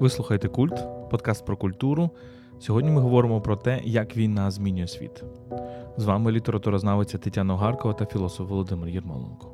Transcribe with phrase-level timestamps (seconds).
[0.00, 2.10] Ви слухаєте Культ, подкаст про культуру.
[2.58, 5.24] Сьогодні ми говоримо про те, як війна змінює світ.
[5.96, 9.48] З вами літературознавиця Тетяна Огаркова та філософ Володимир Єрмоленко.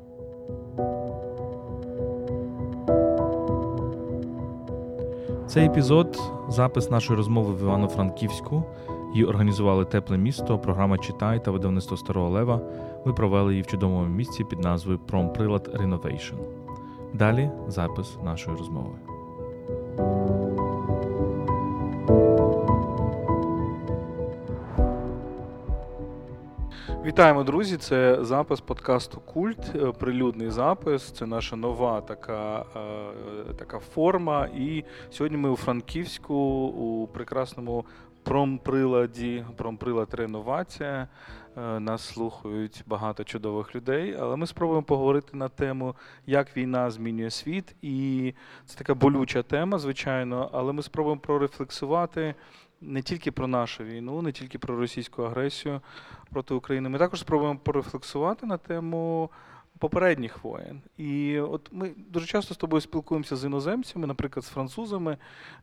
[5.47, 8.63] Цей епізод запис нашої розмови в Івано-Франківську.
[9.13, 12.61] Її організували Тепле місто, програма Читай та видавництво Старого Лева.
[13.05, 16.37] Ми провели її в чудовому місці під назвою Промприлад Renovation.
[17.13, 19.14] Далі запис нашої розмови.
[27.05, 27.77] Вітаємо, друзі!
[27.77, 31.11] Це запис подкасту Культ, е, прилюдний запис.
[31.11, 34.45] Це наша нова така е, така форма.
[34.45, 36.35] І сьогодні ми у Франківську
[36.67, 37.85] у прекрасному
[38.25, 41.07] промприладі, промприлад реновація.
[41.57, 47.29] Е, нас слухають багато чудових людей, але ми спробуємо поговорити на тему, як війна змінює
[47.29, 47.75] світ.
[47.81, 48.33] І
[48.65, 52.35] це така болюча тема, звичайно, але ми спробуємо прорефлексувати
[52.81, 55.81] не тільки про нашу війну, не тільки про російську агресію
[56.29, 56.89] проти України.
[56.89, 59.29] Ми також спробуємо порефлексувати на тему
[59.79, 60.81] попередніх воєн.
[60.97, 65.17] І от ми дуже часто з тобою спілкуємося з іноземцями, наприклад, з французами.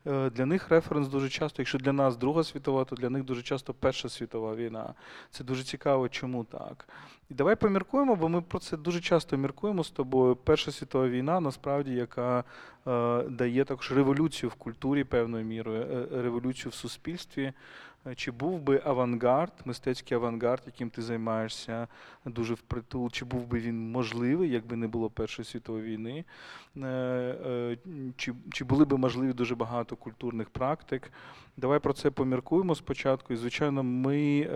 [0.07, 3.43] Е, для них референс дуже часто, якщо для нас Друга світова, то для них дуже
[3.43, 4.95] часто Перша світова війна.
[5.31, 6.89] Це дуже цікаво, чому так.
[7.31, 10.37] І давай поміркуємо, бо ми про це дуже часто міркуємо з тобою.
[10.37, 12.45] Перша світова війна, насправді, яка
[12.87, 17.53] е, дає також революцію в культурі певною мірою, е, революцію в суспільстві.
[18.07, 21.89] Е, чи був би авангард, мистецький авангард, яким ти займаєшся
[22.27, 26.25] дуже впритул, чи був би він можливий, якби не було Першої світової війни?
[26.77, 27.77] Е, е,
[28.17, 31.13] чи чи були би можливі дуже багато культурних практик?
[31.57, 33.33] Давай про це поміркуємо спочатку.
[33.33, 34.49] І, звичайно, ми.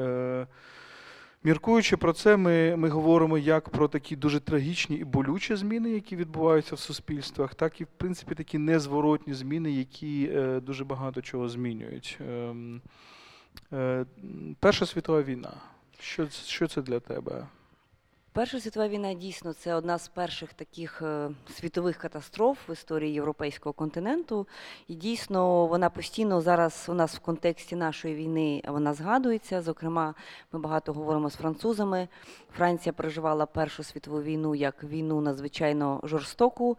[1.44, 6.16] Міркуючи про це, ми ми говоримо як про такі дуже трагічні і болючі зміни, які
[6.16, 11.48] відбуваються в суспільствах, так і в принципі такі незворотні зміни, які е, дуже багато чого
[11.48, 12.18] змінюють.
[12.20, 12.80] Е, е,
[14.60, 15.52] Перша світова війна.
[16.00, 17.46] Що, Що це для тебе?
[18.36, 23.72] Перша світова війна дійсно це одна з перших таких е, світових катастроф в історії європейського
[23.72, 24.46] континенту.
[24.88, 29.62] І дійсно вона постійно зараз у нас в контексті нашої війни вона згадується.
[29.62, 30.14] Зокрема,
[30.52, 32.08] ми багато говоримо з французами.
[32.52, 36.78] Франція переживала Першу світову війну як війну надзвичайно жорстоку,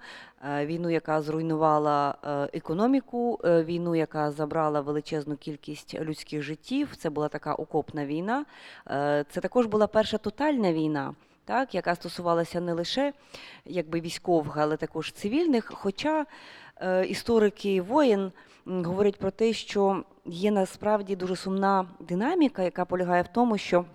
[0.50, 6.96] е, війну, яка зруйнувала е, економіку, війну, яка забрала величезну кількість людських життів.
[6.96, 8.46] Це була така окопна війна.
[9.30, 11.14] Це також була перша тотальна війна
[11.48, 13.14] так, яка стосувалася не лише
[13.66, 15.72] якби військових, але також цивільних.
[15.74, 16.26] Хоча
[16.82, 18.32] е, історики воїн
[18.66, 23.86] говорять про те, що є насправді дуже сумна динаміка, яка полягає в тому, що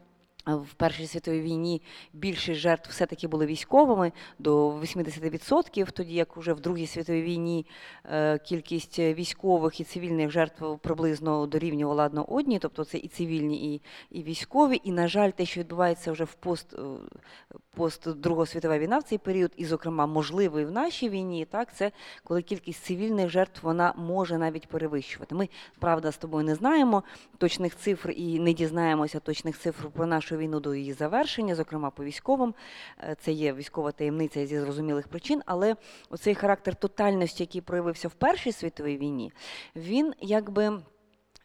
[0.46, 1.82] в Першій світовій війні
[2.12, 7.66] більшість жертв все-таки були військовими до 80%, тоді як уже в Другій світовій війні
[8.12, 13.82] е, кількість військових і цивільних жертв приблизно дорівнювала одно одній, тобто це і цивільні, і
[14.10, 14.80] і військові.
[14.84, 16.78] І, на жаль, те, що відбувається вже в пост е,
[17.74, 21.76] пост Друга світова війна в цей період, і, зокрема, можливо, і в нашій війні, так
[21.76, 21.92] це
[22.24, 25.34] коли кількість цивільних жертв вона може навіть перевищувати.
[25.34, 25.48] Ми
[25.78, 27.02] правда з тобою не знаємо
[27.38, 31.90] точних цифр і не дізнаємося точних цифр про нашу нашу війну до її завершення, зокрема
[31.90, 32.54] по військовим.
[32.98, 35.76] Е, це є військова таємниця зі зрозумілих причин, але
[36.10, 39.32] оцей характер тотальності, який проявився в Першій світовій війні,
[39.76, 40.82] він якби.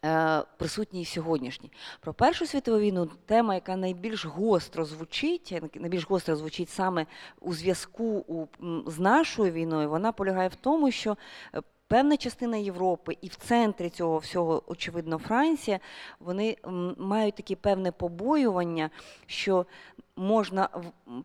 [0.06, 1.72] Е, присутній сьогоднішній.
[2.00, 7.06] Про Першу світову війну тема, яка найбільш гостро звучить, найбільш гостро звучить саме
[7.42, 8.48] у зв'язку
[8.88, 11.18] з нашою війною, вона полягає в тому, що
[11.56, 15.80] е, Певна частина Європи і в центрі цього всього, очевидно, Франція,
[16.20, 16.58] вони
[16.98, 18.90] мають таке певне побоювання,
[19.26, 19.66] що
[20.16, 20.70] можна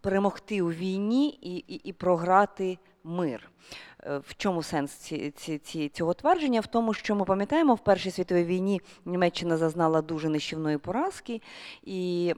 [0.00, 3.50] перемогти у війні і, і, і програти мир.
[4.05, 6.61] Е, в чому сенс ці, ці, ці, цього твердження?
[6.61, 11.43] В тому, що ми пам'ятаємо, в Першій світовій війні Німеччина зазнала дуже нищівної поразки,
[11.83, 12.34] і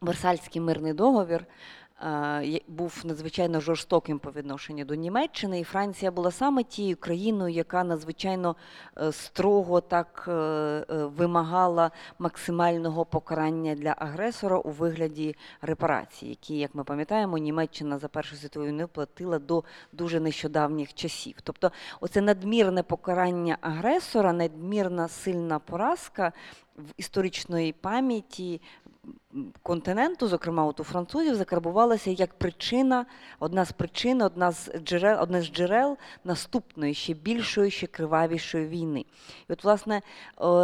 [0.00, 1.46] Версальський мирний договір
[2.68, 8.56] був надзвичайно жорстоким по відношенню до Німеччини, і Франція була саме тією країною, яка надзвичайно
[8.98, 16.74] е, строго так е, е, вимагала максимального покарання для агресора у вигляді репарацій, які, як
[16.74, 21.34] ми пам'ятаємо, Німеччина за Першу світову війну платила до дуже нещодавніх часів.
[21.42, 26.32] Тобто, оце надмірне покарання агресора, надмірна сильна поразка
[26.80, 28.60] в історичної пам'яті
[29.62, 33.06] континенту, зокрема от у французів, закарбувалася як причина,
[33.38, 39.04] одна з причин, одна з джерел, одне з джерел наступної, ще більшої, ще кривавішої війни.
[39.48, 40.02] І от, власне,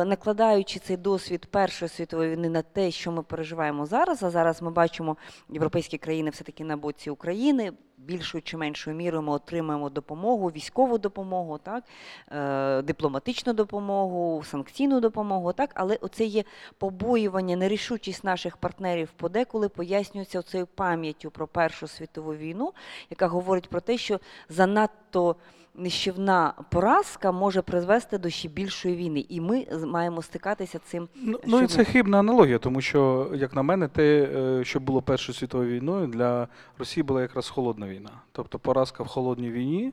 [0.07, 4.71] накладаючи цей досвід Першої світової війни на те, що ми переживаємо зараз, а зараз ми
[4.71, 5.17] бачимо
[5.49, 11.59] європейські країни все-таки на боці України більшою чи меншою мірою ми отримуємо допомогу, військову допомогу,
[11.59, 11.85] так,
[12.33, 16.45] е, дипломатичну допомогу, санкційну допомогу, так, але оце є
[16.79, 22.73] побоювання, нерішучість наших партнерів подеколи пояснюється цією пам'яттю про Першу світову війну,
[23.11, 25.37] яка говорить про те, що занадто
[25.79, 31.09] нищівна поразка може призвести до ще більшої війни, і ми маємо стикатися цим.
[31.15, 35.03] Ну, ну і це хибна аналогія, тому що, як на мене, те, е, що було
[35.03, 38.11] Першою світовою війною, для Росії була якраз холодна війна.
[38.33, 39.93] Тобто поразка в холодній війні,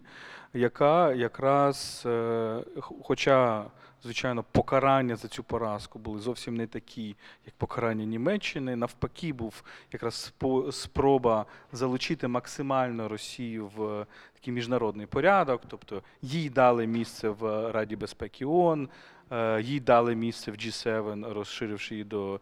[0.53, 3.65] яка якраз, е, хоча,
[4.03, 7.15] звичайно, покарання за цю поразку були зовсім не такі,
[7.45, 8.75] як покарання Німеччини.
[8.75, 10.33] Навпаки, був якраз
[10.71, 18.45] спроба залучити максимально Росію в такий міжнародний порядок, тобто їй дали місце в Раді безпеки
[18.45, 18.89] ООН,
[19.31, 22.39] е, їй дали місце в G7, розширивши її до, е,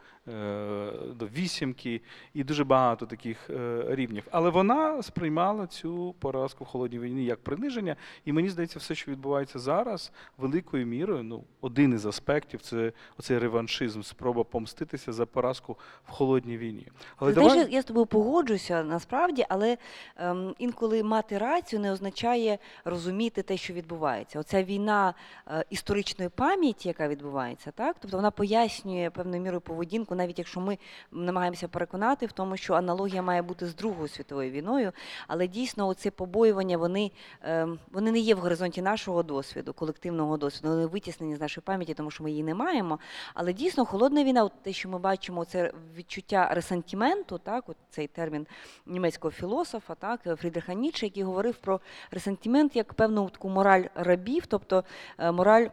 [1.15, 2.01] до вісімки,
[2.33, 4.23] і дуже багато таких е, рівнів.
[4.31, 7.95] Але вона сприймала цю поразку в холодній війні як приниження.
[8.25, 13.37] І мені здається, все, що відбувається зараз, великою мірою, ну, один із аспектів це оцей
[13.37, 16.87] реваншизм, спроба помститися за поразку в холодній війні.
[17.17, 17.73] Але знаєш, давай...
[17.73, 19.77] я з тобою погоджуюся насправді, але
[20.17, 24.39] ем, інколи мати рацію не означає розуміти те, що відбувається.
[24.39, 25.13] Оця війна
[25.47, 30.77] е, історичної пам'яті, яка відбувається, так тобто вона пояснює певною мірою поведінку, навіть якщо ми
[31.11, 34.91] намагаємося переконати в тому, що аналогія має бути з Другою світовою війною,
[35.27, 40.69] але дійсно оце побоювання вони, ем, вони не є в горизонті нашого досвіду, колективного досвіду,
[40.69, 42.99] вони витіснені з нашої пам'яті, тому що ми її не маємо.
[43.33, 48.07] Але дійсно холодна війна, от те, що ми бачимо, це відчуття ресентіменту, так, от цей
[48.07, 48.47] термін
[48.85, 51.79] німецького філософа, так, Фрідриха Ніцше, який говорив про
[52.11, 54.83] ресентимент як певну таку мораль рабів, тобто
[55.17, 55.67] е, мораль.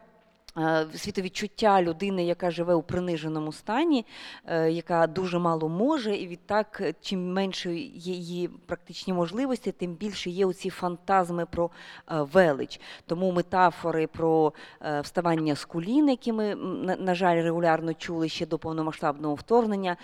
[0.59, 4.05] Е, Світовідчуття людини, яка живе у приниженому стані,
[4.45, 10.29] е, яка дуже мало може, і відтак, е, чим менше її практичні можливості, тим більше
[10.29, 11.69] є оці фантазми про
[12.07, 12.79] велич.
[13.05, 14.53] Тому метафори про
[15.01, 16.55] вставання з колін, які ми,
[16.99, 19.97] на, жаль, регулярно чули ще до повномасштабного вторгнення,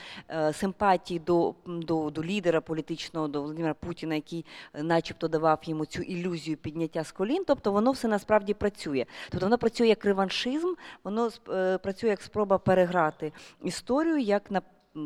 [0.54, 6.58] симпатії до, до, до лідера політичного, до Володимира Путіна, який начебто давав йому цю ілюзію
[6.58, 7.44] підняття з колін.
[7.48, 9.06] Тобто воно все насправді працює.
[9.30, 10.06] Тобто воно працює як
[10.46, 13.32] реваншизм, воно е, працює як спроба переграти
[13.64, 14.62] історію, як на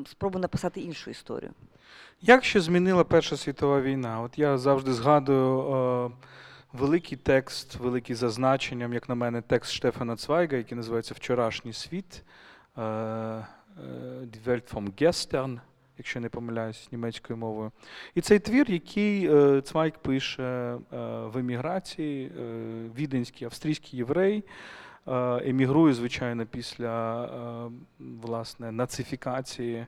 [0.05, 1.51] спробу написати іншу історію.
[2.21, 4.21] Як ще змінила Перша світова війна?
[4.21, 6.11] От я завжди згадую е,
[6.73, 12.23] великий текст, великий зазначенням, як на мене, текст Штефана Цвайга, який називається Вчорашній світ.
[12.77, 13.45] Е, е,
[14.23, 15.59] Die Welt vom Gestern,
[15.97, 17.71] якщо не помиляюсь німецькою мовою.
[18.15, 20.77] І цей твір, який е, Цвайг пише е,
[21.25, 22.31] в еміграції, е,
[22.95, 24.43] віденський австрійський єврей.
[25.09, 29.85] Е, Емігрує, звичайно, після е, власне нацифікації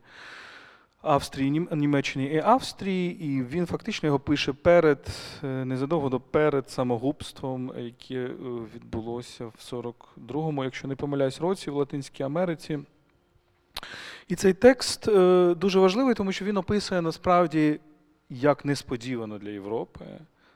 [1.01, 5.07] Австрії, Німеччини і Австрії, і він фактично його пише перед
[5.43, 8.27] е, незадовго до перед самогубством, яке
[8.75, 12.79] відбулося в 42-му, якщо не помиляюсь, році в Латинській Америці.
[14.27, 15.05] І цей текст
[15.55, 17.79] дуже важливий, тому що він описує насправді,
[18.29, 20.05] як несподівано для Європи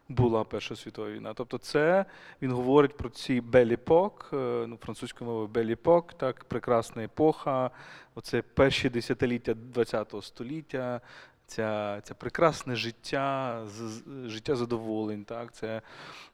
[0.10, 1.34] була Перша світова війна.
[1.34, 2.06] Тобто, це
[2.42, 7.72] він говорить про ці беліпок, ну, французькою мовою беліпок, так, прекрасна епоха,
[8.16, 11.02] оце перші десятиліття ХХ століття.
[11.48, 15.26] Ця, це прекрасне життя, з- життя задоволень.
[15.26, 15.54] Так?
[15.54, 15.82] Це,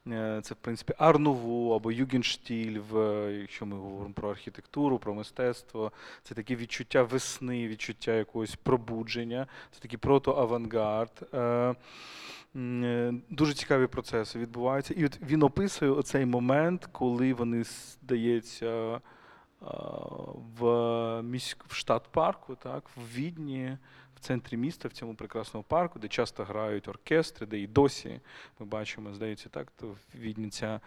[0.08, 5.14] е, це, в принципі, Арнуву або Югенштіль, в, е, якщо ми говоримо про архітектуру, про
[5.14, 5.92] мистецтво.
[6.24, 11.30] Це таке відчуття весни, відчуття якогось пробудження, це такий протоавангард.
[12.56, 14.94] Е, е, Дуже цікаві процеси відбуваються.
[14.94, 19.02] І от він описує оцей момент, коли вони, здається,
[20.60, 23.78] в міськ в штат парку, так, в Відні,
[24.16, 28.20] в центрі міста, в цьому прекрасному парку, де часто грають оркестри, де і досі
[28.60, 30.80] ми бачимо, здається, так, то в Відні ця,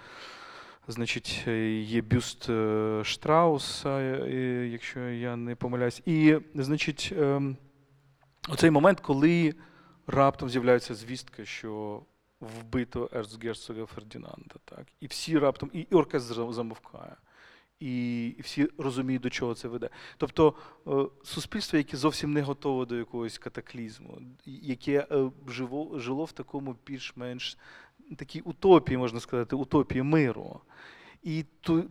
[0.89, 6.03] значить, е, є бюст е, Штрауса, е, якщо я не помиляюсь.
[6.07, 7.57] І, значить, ем,
[8.49, 9.55] оцей момент, коли
[10.07, 12.03] раптом з'являється звістка, що
[12.41, 17.17] вбито ерцгерцога Фердінанда, так, і всі раптом, і, оркестр замовкає
[17.81, 19.91] і всі розуміють, до чого це веде.
[20.17, 20.55] Тобто
[20.87, 20.91] е,
[21.25, 25.31] суспільство, яке зовсім не готове до якогось катаклізму, яке е,
[25.97, 27.59] жило в такому більш-менш
[28.17, 30.61] такій утопії, можна сказати, утопії миру.
[31.25, 31.45] І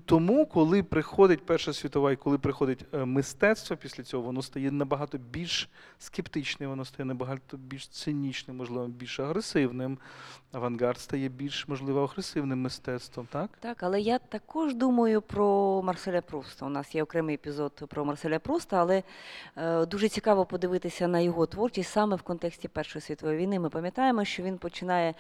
[0.06, 5.18] тому, коли приходить Перша світова і коли приходить е, мистецтво після цього, воно стає набагато
[5.18, 9.98] більш скептичним, воно стає набагато більш цинічним, можливо, більш агресивним.
[10.52, 13.50] Авангард стає більш, можливо, агресивним мистецтвом, так?
[13.60, 16.66] Так, але я також думаю про Марселя Пруста.
[16.66, 19.04] У нас є окремий епізод про Марселя Пруста, але
[19.56, 23.60] е, дуже цікаво подивитися на його творчість саме в контексті Першої світової війни.
[23.60, 25.14] Ми пам'ятаємо, що він починає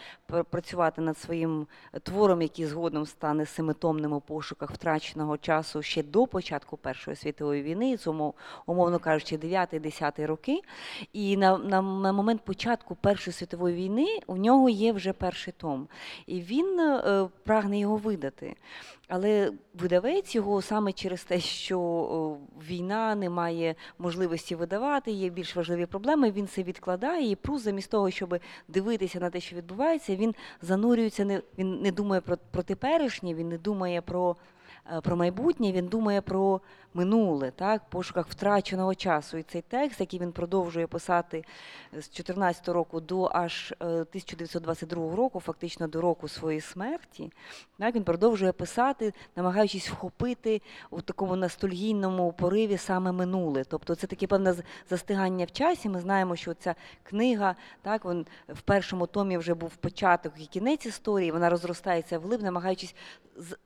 [0.50, 1.68] працювати над своїм
[2.04, 7.98] твором, який згодом стане семитомним у пошуках втраченого часу ще до початку Першої світової війни,
[7.98, 8.34] цьому,
[8.66, 10.62] умовно кажучи, 9-10 роки.
[11.14, 15.88] І на, на, на момент початку Першої світової війни у нього є вже перший том.
[16.28, 18.56] І він е, прагне його видати.
[19.08, 22.38] Але видавець його саме через те, що
[22.70, 26.32] війна не має можливості видавати, є більш важливі проблеми.
[26.32, 31.26] Він це відкладає, і Прус, замість того, щоб дивитися на те, що відбувається, він занурюється,
[31.26, 34.36] не він не думає про, про теперішнє, він не думає про,
[34.98, 36.62] е, про майбутнє, він думає про
[36.94, 39.38] минуле, так, пошуках втраченого часу.
[39.38, 41.44] І цей текст, який він продовжує писати
[41.94, 47.32] з 14 року до аж 1922 е, року, фактично до року своєї смерті,
[47.78, 53.64] так, він продовжує писати, намагаючись вхопити у такому ностальгійному пориві саме минуле.
[53.64, 54.56] Тобто це таке певне
[54.90, 55.90] застигання в часі.
[55.90, 60.86] Ми знаємо, що ця книга, так, він в першому томі вже був початок і кінець
[60.86, 62.96] історії, вона розростається вглиб, намагаючись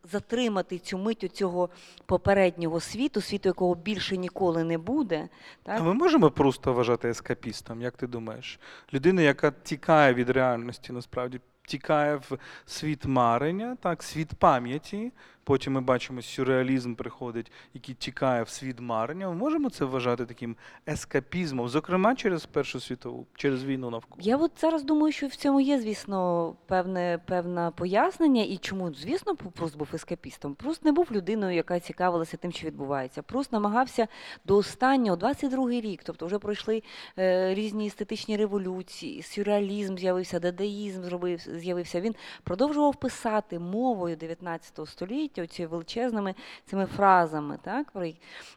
[0.04, 1.70] затримати цю мить цього
[2.06, 5.30] попереднього світу світу, світу, якого більше ніколи не буде.
[5.64, 5.80] Так?
[5.80, 8.60] А ми можемо просто вважати ескапістом, як ти думаєш?
[8.94, 15.12] Людина, яка тікає від реальності, насправді тікає в світ марення, так, світ пам'яті,
[15.48, 19.30] Потім ми бачимо, сюрреалізм приходить, який тікає в світ марення.
[19.30, 20.56] Ми можемо це вважати таким
[20.88, 24.22] ескапізмом, зокрема через Першу світову, через війну навколо.
[24.22, 29.36] Я от зараз думаю, що в цьому є, звісно, певне певне пояснення, і чому, звісно,
[29.36, 30.56] Пруст був ескапістом.
[30.56, 33.22] Пруст не був людиною, яка цікавилася тим, що відбувається.
[33.22, 34.08] Пруст намагався
[34.46, 36.84] до останнього, 22-й рік, тобто вже пройшли
[37.20, 42.02] е, різні естетичні революції, сюрреалізм з'явився, дадаїзм зробив з'явився.
[42.02, 47.94] Він продовжував писати мовою 19 століття життя, оці величезними цими фразами, так?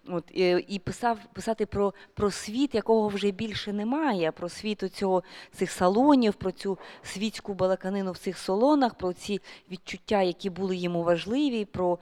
[0.09, 5.23] От, І і писав, писати про про світ, якого вже більше немає, про світ оцього
[5.53, 11.03] цих салонів, про цю світську балаканину в цих салонах, про ці відчуття, які були йому
[11.03, 11.99] важливі, про,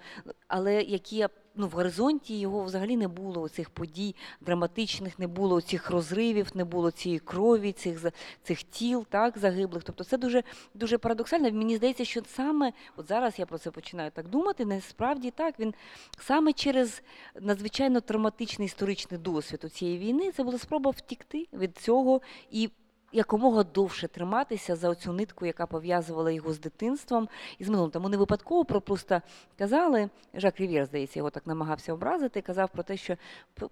[0.49, 1.27] але які
[1.59, 6.65] ну, в горизонті його взагалі не було цих подій драматичних, не було цих розривів, не
[6.65, 8.05] було цієї крові, цих
[8.43, 9.85] цих тіл, так, загиблих.
[9.85, 10.43] Тобто це дуже
[10.75, 11.51] дуже парадоксально.
[11.53, 14.65] Мені здається, що саме от зараз я про це починаю так думати.
[14.65, 15.75] Насправді так він
[16.19, 17.03] саме через
[17.41, 22.71] надзвичайно травматичний історичний досвід у цієї війни це була спроба втікти від цього і
[23.13, 27.91] якомога довше триматися за оцю нитку, яка пов'язувала його з дитинством і з минулим.
[27.91, 29.21] Тому не випадково про просто
[29.59, 33.17] казали, Жак Рів'єр, здається, його так намагався образити, казав про те, що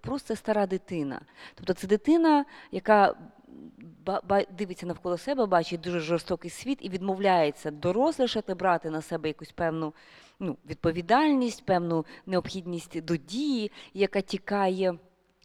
[0.01, 1.21] Пруст– це стара дитина.
[1.55, 3.15] Тобто це дитина, яка
[4.57, 9.93] дивиться навколо себе, бачить дуже жорстокий світ і відмовляється дорослішати, брати на себе якусь певну
[10.39, 14.97] ну, відповідальність, певну необхідність до дії, яка тікає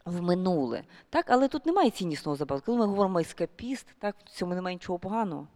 [0.04, 0.82] в минуле.
[1.10, 1.26] Так?
[1.28, 2.62] Але тут немає ціннісного забаву.
[2.66, 5.46] Коли ми говоримо ескапіст, так, в цьому немає нічого поганого.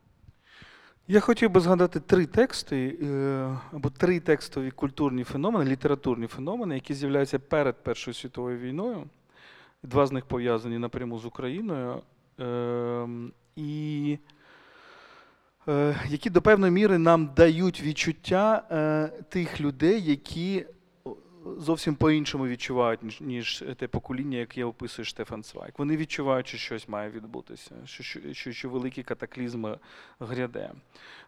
[1.08, 6.94] Я хотів би згадати три тексти е, або три текстові культурні феномени, літературні феномени, які
[6.94, 9.04] з'являються перед Першою світовою війною.
[9.82, 12.02] Два з них пов'язані напряму з Україною.
[12.38, 14.18] Ем, і
[15.68, 20.66] е, які до певної міри нам дають відчуття е, тих людей, які
[21.58, 25.78] зовсім по-іншому відчувають, ніж ніж те покоління, яке описує Штефан Цвайк.
[25.78, 29.66] Вони відчувають, що щось має відбутися, що що, що, що великий катаклізм
[30.20, 30.70] гряде.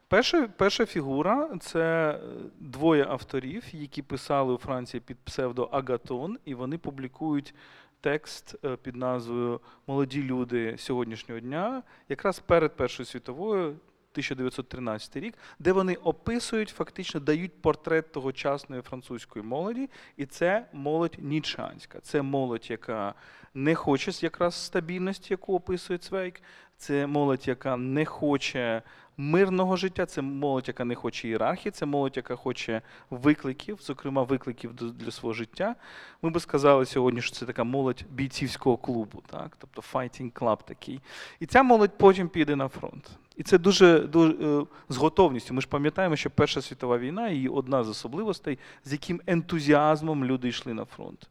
[0.08, 2.18] Перша перша фігура це
[2.60, 7.54] двоє авторів, які писали у Франції під псевдо Агатон, і вони публікують
[8.00, 13.76] текст е, під назвою Молоді люди сьогоднішнього дня, якраз перед Першою світовою.
[14.12, 22.00] 1913 рік, де вони описують, фактично дають портрет тогочасної французької молоді, і це молодь нічанська.
[22.00, 23.14] Це молодь, яка
[23.54, 26.42] не хоче якраз стабільності, яку описує Цвейк.
[26.76, 28.82] Це молодь, яка не хоче
[29.18, 34.74] мирного життя, це молодь, яка не хоче ієрархії, це молодь, яка хоче викликів, зокрема викликів
[34.74, 35.74] для свого життя.
[36.22, 39.56] Ми би сказали сьогодні, що це така молодь бійцівського клубу, так?
[39.58, 41.00] тобто fighting club такий.
[41.40, 43.10] І ця молодь потім піде на фронт.
[43.36, 45.54] І це дуже, дуже з готовністю.
[45.54, 50.48] Ми ж пам'ятаємо, що Перша світова війна і одна з особливостей, з яким ентузіазмом люди
[50.48, 51.28] йшли на фронт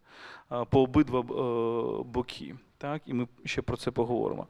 [0.69, 2.55] по обидва е, боки.
[2.77, 4.47] Так, І ми ще про це поговоримо.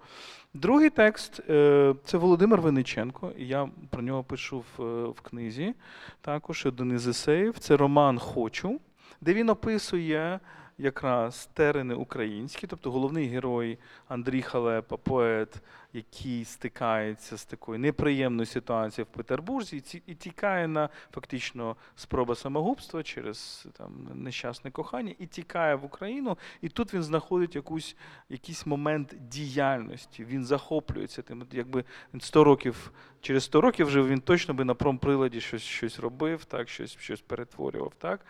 [0.61, 5.73] Другий текст е, це Володимир Винниченко, я про нього пишу е, в книзі.
[6.21, 7.59] Також один із есеїв.
[7.59, 8.79] Це роман Хочу,
[9.21, 10.39] де він описує
[10.77, 15.61] якраз терени українські, тобто головний герой Андрій Халепа, поет,
[15.93, 23.67] який стикається з такою неприємною ситуацією в Петербурзі, і тікає на фактично спроба самогубства через
[23.77, 26.37] там нещасне кохання, і тікає в Україну.
[26.61, 27.95] І тут він знаходить якусь
[28.29, 30.25] якийсь момент діяльності.
[30.25, 31.83] Він захоплюється тим, якби
[32.19, 32.91] 100 років.
[33.21, 37.21] Через 100 років вже він точно би на промприладі щось щось робив, так, щось щось
[37.21, 37.93] перетворював.
[37.97, 38.25] так.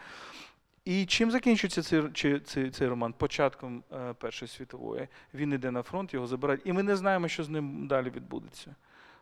[0.88, 3.14] І чим закінчується цей цей, цей роман?
[3.14, 5.08] Початком е, Першої світової.
[5.34, 8.76] Він йде на фронт, його забирають, і ми не знаємо, що з ним далі відбудеться.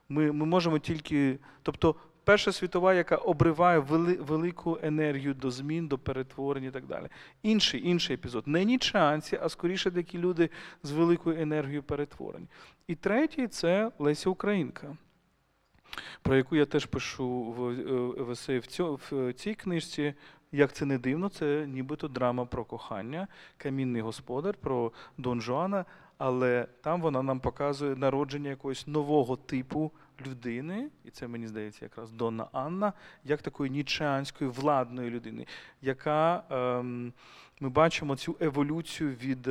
[0.10, 1.39] Ми ми можемо тільки.
[1.63, 7.07] Тобто, Перша світова, яка обриває вели, велику енергію до змін, до перетворень і так далі.
[7.43, 8.48] Інший інший епізод.
[8.48, 10.50] Не нічанці, а скоріше такі люди
[10.84, 12.48] з великою енергією перетворень.
[12.88, 14.98] І третій це Леся Українка.
[16.22, 17.74] Про яку я теж пишу в
[18.24, 20.13] в, в, в цій книжці
[20.52, 25.86] як це не дивно, це нібито драма про кохання, камінний господар, про Дон Жуана,
[26.18, 29.92] але там вона нам показує народження якогось нового типу
[30.28, 35.46] людини, і це мені здається, якраз Донна Анна, як такої нічанської владної людини,
[35.82, 37.14] яка ем,
[37.60, 39.50] ми бачимо цю еволюцію від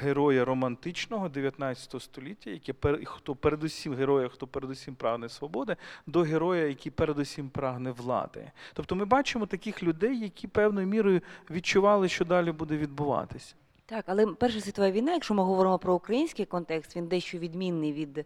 [0.00, 2.74] героя романтичного 19 століття, який
[3.04, 5.76] хто передусім героя, хто передусім прагне свободи,
[6.06, 8.50] до героя, який передусім прагне влади.
[8.72, 13.54] Тобто ми бачимо таких людей, які певною мірою відчували, що далі буде відбуватися.
[13.88, 18.18] Так, але Перша світова війна, якщо ми говоримо про український контекст, він дещо відмінний від
[18.18, 18.24] е,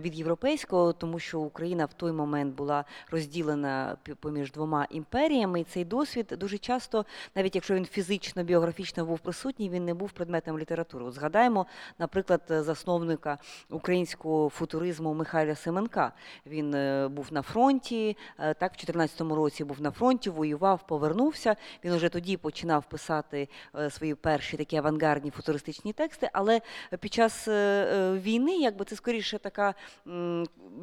[0.00, 5.60] від європейського, тому що Україна в той момент була розділена поміж двома імперіями.
[5.60, 10.12] І цей досвід дуже часто, навіть якщо він фізично, біографічно був присутній, він не був
[10.12, 11.10] предметом літератури.
[11.10, 11.66] Згадаємо,
[11.98, 13.38] наприклад, засновника
[13.70, 16.12] українського футуризму Михайля Семенка.
[16.46, 21.56] Він е, був на фронті, е, так в 2014 році був на фронті, воював, повернувся.
[21.84, 23.48] Він уже тоді починав писати
[23.90, 26.60] свої перші такі авангардні футуристичні тексти, але
[27.00, 29.74] під час е, е, війни, якби це скоріше така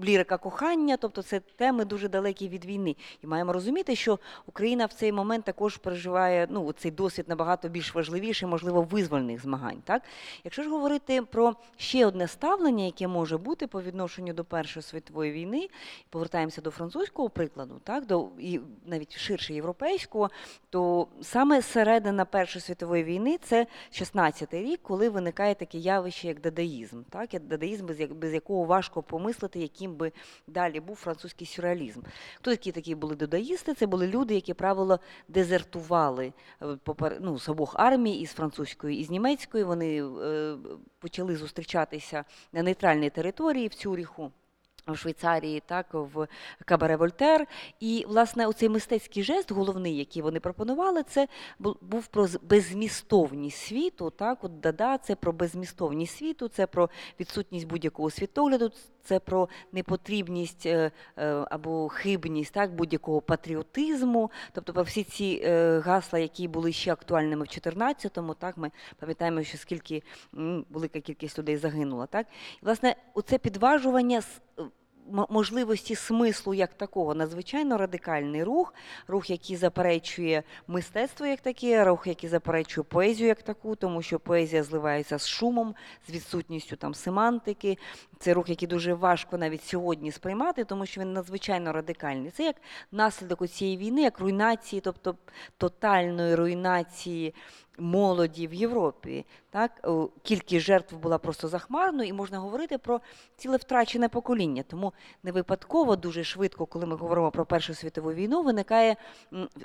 [0.03, 2.95] лірика кохання, тобто це теми дуже далекі від війни.
[3.23, 7.95] І маємо розуміти, що Україна в цей момент також переживає ну, цей досвід набагато більш
[7.95, 9.81] важливіший, можливо, визвольних змагань.
[9.83, 10.01] Так?
[10.43, 15.31] Якщо ж говорити про ще одне ставлення, яке може бути по відношенню до Першої світової
[15.31, 15.69] війни,
[16.09, 20.29] повертаємося до французького прикладу, так, до і навіть ширше європейського,
[20.69, 23.67] то саме середина Першої світової війни це
[24.01, 29.59] 16-й рік, коли виникає таке явище, як дадаїзм, так дадаїзм, без без якого важко помислити,
[29.59, 30.11] яким би
[30.47, 32.01] далі був французький сюрреалізм.
[32.35, 33.73] Хто такі такі були дадаїсти?
[33.73, 36.77] Це були люди, які правило дезертували е,
[37.21, 39.63] ну, з обох армій, із французької, і з німецької.
[39.63, 40.55] Вони е,
[40.99, 44.31] почали зустрічатися на нейтральній території в Цюріху
[44.93, 46.27] в Швейцарії, так в
[46.65, 47.47] Кабаре Вольтер.
[47.79, 51.27] І, власне, оцей мистецький жест, головний, який вони пропонували, це
[51.81, 54.09] був про беззмістовність світу.
[54.09, 58.71] Так, от Дада, це про беззмістовність світу, це про відсутність будь-якого світогляду,
[59.05, 64.31] це про непотрібність е, е, або хибність так, будь-якого патріотизму.
[64.51, 69.43] Тобто, про всі ці е, гасла, які були ще актуальними в 14-му, так ми пам'ятаємо,
[69.43, 70.03] що скільки
[70.69, 72.05] велика кількість людей загинула.
[72.05, 72.27] Так,
[72.61, 74.21] і власне, оце підважування
[75.29, 78.73] можливості смислу як такого надзвичайно радикальний рух,
[79.07, 84.63] рух, який заперечує мистецтво як таке, рух, який заперечує поезію як таку, тому що поезія
[84.63, 85.75] зливається з шумом,
[86.07, 87.77] з відсутністю там семантики.
[88.19, 92.31] Це рух, який дуже важко навіть сьогодні сприймати, тому що він надзвичайно радикальний.
[92.31, 92.55] Це як
[92.91, 95.15] наслідок цієї війни, як руйнації, тобто
[95.57, 97.33] тотальної руйнації
[97.77, 99.25] молоді в Європі.
[99.49, 99.89] Так?
[100.23, 103.01] Кількість жертв була просто захмарною, і можна говорити про
[103.37, 104.63] ціле втрачене покоління.
[104.67, 108.95] Тому не випадково дуже швидко, коли ми говоримо про Першу світову війну, виникає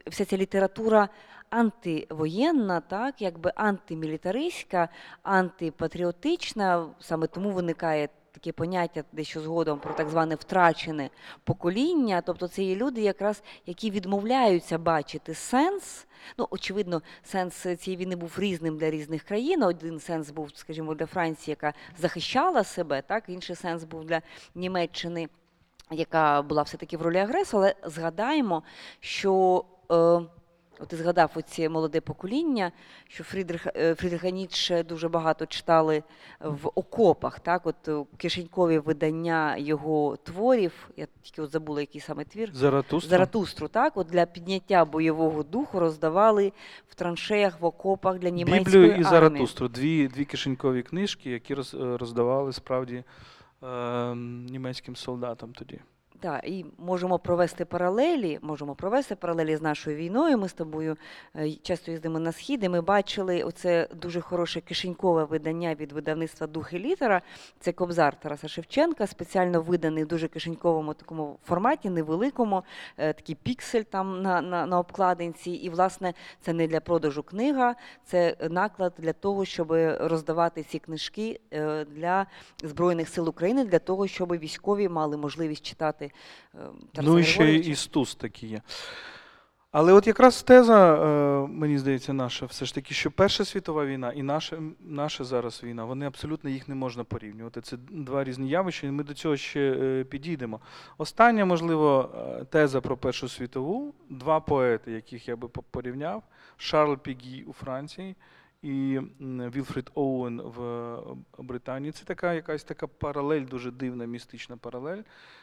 [0.06, 1.08] вся ця література
[1.50, 4.88] антивоєнна, так, якби антимілітаристська,
[5.22, 6.86] антипатріотична.
[7.00, 11.10] Саме тому виникає таке поняття дещо згодом про так зване втрачене
[11.44, 12.22] покоління.
[12.26, 16.06] Тобто це є люди, якраз які відмовляються бачити сенс.
[16.38, 19.62] Ну, очевидно, сенс цієї війни був різним для різних країн.
[19.62, 24.22] Один сенс був, скажімо, для Франції, яка захищала себе, так інший сенс був для
[24.54, 25.28] Німеччини,
[25.90, 27.60] яка була все таки в ролі агресора.
[27.62, 28.62] Але згадаємо,
[29.00, 30.20] що е,
[30.82, 32.72] от ти згадав оці молоде покоління,
[33.08, 36.02] що Фрідрих, е, Фрідриха Ніцше дуже багато читали
[36.40, 42.24] в окопах, так, от е, кишенькові видання його творів, я тільки от забула, який саме
[42.24, 42.50] твір.
[42.52, 43.10] Заратустра?
[43.10, 46.52] Заратустру, так, от для підняття бойового духу роздавали
[46.88, 49.02] в траншеях, в окопах для німецької Біблію і.
[49.02, 49.68] Заратустру.
[49.68, 53.04] Дві, дві кишенькові книжки, які роз- е, роздавали справді
[53.62, 54.14] е,
[54.50, 55.80] німецьким солдатам тоді.
[56.20, 60.38] Так, і можемо провести паралелі, можемо провести паралелі з нашою війною.
[60.38, 60.96] Ми з тобою
[61.36, 66.46] е, часто їздимо на схід, і ми бачили оце дуже хороше кишенькове видання від видавництва
[66.46, 67.22] Дух і літера.
[67.60, 72.62] Це Кобзар Тараса Шевченка, спеціально виданий в дуже кишеньковому такому форматі, невеликому,
[72.96, 75.50] е, такий піксель там на, на, на обкладинці.
[75.50, 81.40] І, власне, це не для продажу книга, це наклад для того, щоб роздавати ці книжки
[81.52, 82.26] е, для
[82.62, 86.09] Збройних сил України, для того, щоб військові мали можливість читати.
[86.92, 88.60] Тараса Ну і ще і Стус такі є.
[89.72, 94.12] Але от якраз теза, е, мені здається, наша, все ж таки, що Перша світова війна
[94.12, 97.60] і наша, наша зараз війна, вони абсолютно їх не можна порівнювати.
[97.60, 100.60] Це два різні явища, і ми до цього ще е, підійдемо.
[100.98, 106.22] Остання, можливо, е, теза про Першу світову, два поети, яких я би порівняв:
[106.56, 108.16] Шарль Пігі у Франції
[108.62, 110.98] і м, Вілфрід Оуен в е,
[111.38, 111.92] Британії.
[111.92, 115.02] Це така якась така паралель, дуже дивна містична паралель.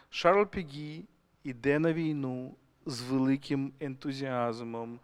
[0.10, 1.06] Шарль Пігі
[1.44, 5.00] іде на війну з великим ентузіазмом,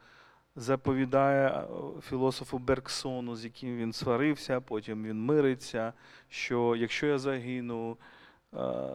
[0.55, 1.65] заповідає е,
[2.01, 5.93] філософу Бергсону, з яким він сварився, потім він мириться,
[6.29, 7.97] що якщо я загину,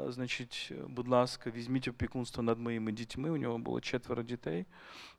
[0.09, 3.31] значить, будь ласка, візьміть опікунство над моїми дітьми.
[3.31, 4.67] У нього було четверо дітей.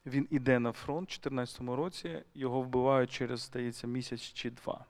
[0.05, 4.85] Він іде на фронт у 2014 році, його вбивають через, здається, місяць чи два.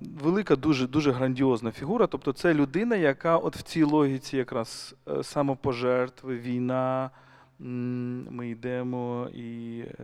[0.00, 2.06] Велика, дуже, дуже грандіозна фігура.
[2.06, 7.10] Тобто це людина, яка от в цій логіці якраз е, самопожертви, війна,
[7.58, 9.96] ми йдемо і е,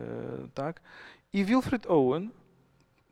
[0.54, 0.82] так.
[1.32, 2.30] І Вілфрід Оуен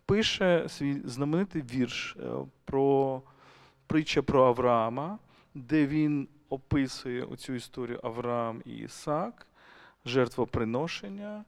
[0.06, 2.22] пише свій знаменитий вірш е,
[2.64, 3.22] про
[3.88, 5.18] притча про Авраама,
[5.54, 9.46] де він описує оцю історію Авраам і Ісак,
[10.04, 11.44] жертвоприношення.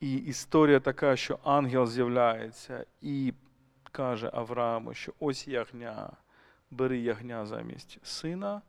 [0.00, 3.32] І історія така, що ангел з'являється і
[3.92, 6.10] каже Аврааму, що ось ягня,
[6.70, 8.62] бери ягня замість сина.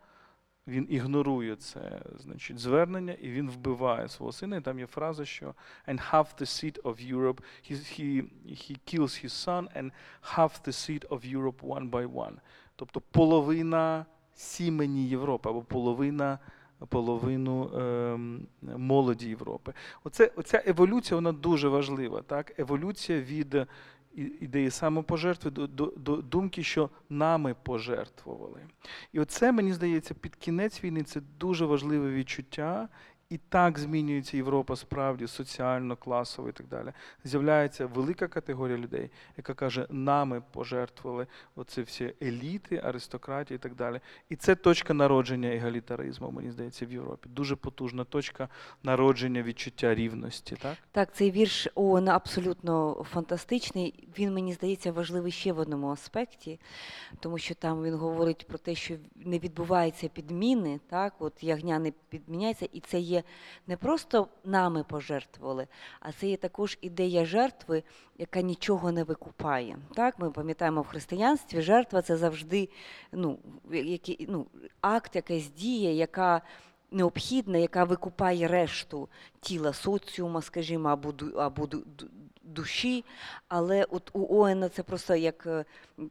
[0.68, 4.58] Він ігнорує це значить, звернення, і він вбиває свого сина.
[4.58, 5.56] І там є фраза, що
[5.88, 9.92] and half the seed of Europe, he, he, he kills his son, and
[10.22, 12.38] half the seed of Europe one by one.
[12.82, 16.40] Тобто половина сімені Європи або половина
[16.90, 19.74] половину ем, молоді Європи.
[20.04, 22.22] Оце, оця еволюція вона дуже важлива.
[22.22, 22.60] Так?
[22.60, 23.68] Еволюція від е,
[24.16, 28.62] ідеї самопожертви до, до, до думки, що нами пожертвували.
[29.14, 32.90] І оце, мені здається, під кінець війни це дуже важливе відчуття.
[33.32, 36.92] І так змінюється Європа справді соціально, класово і так далі.
[37.24, 44.00] З'являється велика категорія людей, яка каже, нами пожертвували оце всі еліти, аристократії і так далі.
[44.30, 47.30] І це точка народження егалітаризму, мені здається, в Європі.
[47.30, 48.50] Дуже потужна точка
[48.84, 50.56] народження відчуття рівності.
[50.56, 50.78] Так?
[50.92, 54.08] Так, цей вірш Оуена абсолютно фантастичний.
[54.20, 56.60] Він мені здається важливий ще в одному аспекті,
[57.20, 61.92] тому що там він говорить про те, що не відбуваються підміни, так, от ягня не
[62.10, 63.21] підміняється, і це є
[63.68, 65.68] не просто нами пожертвували,
[66.00, 67.84] а це є також ідея жертви,
[68.18, 69.78] яка нічого не викупає.
[69.94, 72.70] Так, ми пам'ятаємо в християнстві, жертва це завжди
[73.12, 73.40] ну,
[73.72, 74.48] який, ну,
[74.82, 76.42] акт, якась дія, яка
[76.92, 79.10] необхідна, яка викупає решту
[79.42, 82.08] тіла соціума, скажімо, або, або ду- ду-
[82.44, 83.06] душі.
[83.48, 85.66] Але от у Оена це просто як е,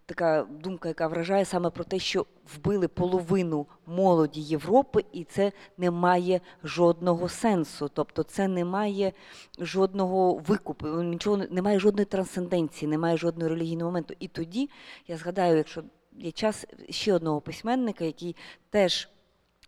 [0.06, 5.90] така думка, яка вражає саме про те, що вбили половину молоді Європи, і це не
[5.90, 7.90] має жодного сенсу.
[7.94, 9.12] Тобто це не має
[9.58, 14.14] жодного викупу, нічого немає жодної трансценденції, немає жодного релігійного моменту.
[14.20, 14.70] І тоді
[15.08, 15.82] я згадаю, якщо
[16.18, 18.36] є час ще одного письменника, який
[18.70, 19.08] теж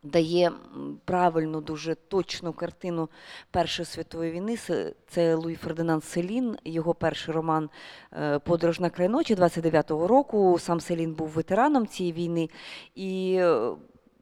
[0.03, 0.53] дає
[1.05, 3.09] правильну, дуже точну картину
[3.51, 4.57] Першої світової війни.
[4.57, 7.71] Це- Це Луї Фердинанд Селін, його перший роман
[8.13, 10.59] е, Подорож на край ночі 29-го року.
[10.61, 12.49] Сам Селін був ветераном цієї війни.
[12.95, 13.71] І е,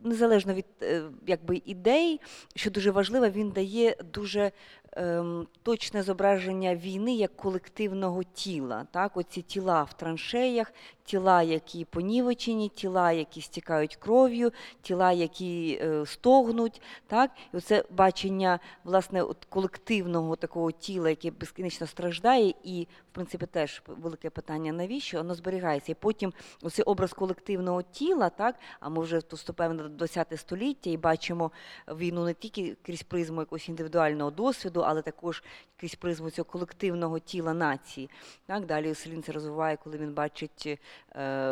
[0.02, 2.20] незалежно від е, якби, ідей,
[2.54, 4.52] що дуже важливо, він дає дуже
[4.92, 8.86] ем, точне зображення війни як колективного тіла.
[8.90, 9.16] Так?
[9.16, 10.72] Оці тіла в траншеях,
[11.10, 16.82] тіла, які понівечені, тіла, які стікають кров'ю, тіла, які е, стогнуть.
[17.06, 17.30] Так?
[17.54, 23.82] І оце бачення власне, от колективного такого тіла, яке безкінечно страждає, і, в принципі, теж
[23.86, 25.92] велике питання, навіщо воно зберігається.
[25.92, 28.54] І потім оцей образ колективного тіла, так?
[28.80, 31.50] а ми вже вступаємо на 20 століття і бачимо
[31.88, 35.42] війну не тільки крізь призму якогось індивідуального досвіду, але також
[35.76, 38.10] якийсь призму цього колективного тіла нації.
[38.46, 40.78] Так, Далі Селін це розвиває, коли він бачить,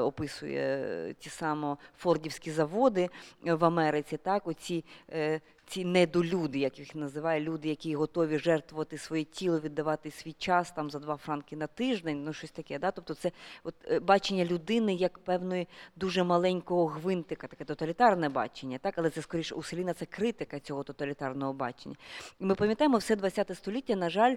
[0.00, 3.08] описує ті саме фордівські заводи
[3.42, 9.24] в Америці, так, оці е, ці недолюди, як їх називає, люди, які готові жертвувати своє
[9.24, 12.78] тіло, віддавати свій час там за два франки на тиждень, ну щось таке.
[12.78, 12.90] Да?
[12.90, 13.32] Тобто це
[13.64, 18.94] от, е, бачення людини як певної дуже маленького гвинтика, таке тоталітарне бачення, так?
[18.96, 21.96] але це скоріше у Селіна це критика цього тоталітарного бачення.
[22.40, 24.36] І ми пам'ятаємо, все ХХ століття, на жаль,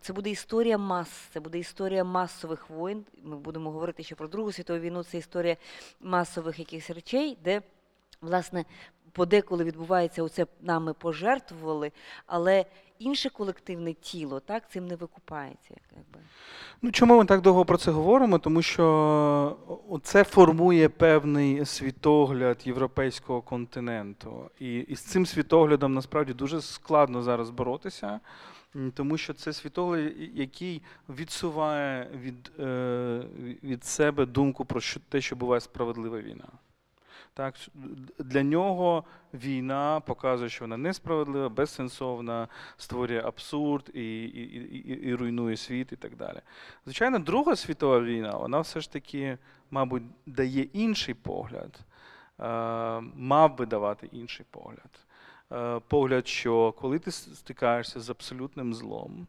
[0.00, 3.04] це буде історія мас, це буде історія масових воїн.
[3.22, 5.56] Ми будемо говорити ще про Другу світову війну, це історія
[6.00, 7.62] масових якихось речей, де
[8.20, 8.64] власне
[9.12, 11.92] подеколи відбувається оце нами пожертвували,
[12.26, 12.64] але
[12.98, 15.74] інше колективне тіло так цим не викупається.
[15.96, 16.20] Якби.
[16.82, 18.38] Ну чому ми так довго про це говоримо?
[18.38, 19.56] Тому що
[20.02, 24.50] це формує певний світогляд європейського континенту.
[24.60, 28.20] І, і з цим світоглядом насправді дуже складно зараз боротися.
[28.94, 33.22] Тому що це світогляд, який відсуває від е,
[33.62, 36.48] від себе думку про те, що буває справедлива війна.
[37.34, 37.54] Так,
[38.18, 44.42] Для нього війна показує, що вона несправедлива, безсенсовна, створює абсурд і, і,
[44.76, 46.40] і, і руйнує світ і так далі.
[46.84, 49.38] Звичайно, Друга світова війна, вона все ж таки,
[49.70, 51.78] мабуть, дає інший погляд,
[52.40, 52.44] е,
[53.14, 55.06] мав би давати інший погляд.
[55.52, 59.26] Е, погляд, що коли ти стикаєшся з абсолютним злом,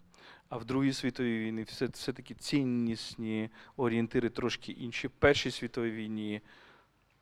[0.49, 5.07] а в Другій світовій війні все, все-таки ціннісні орієнтири трошки інші.
[5.07, 6.41] В Першій світовій війні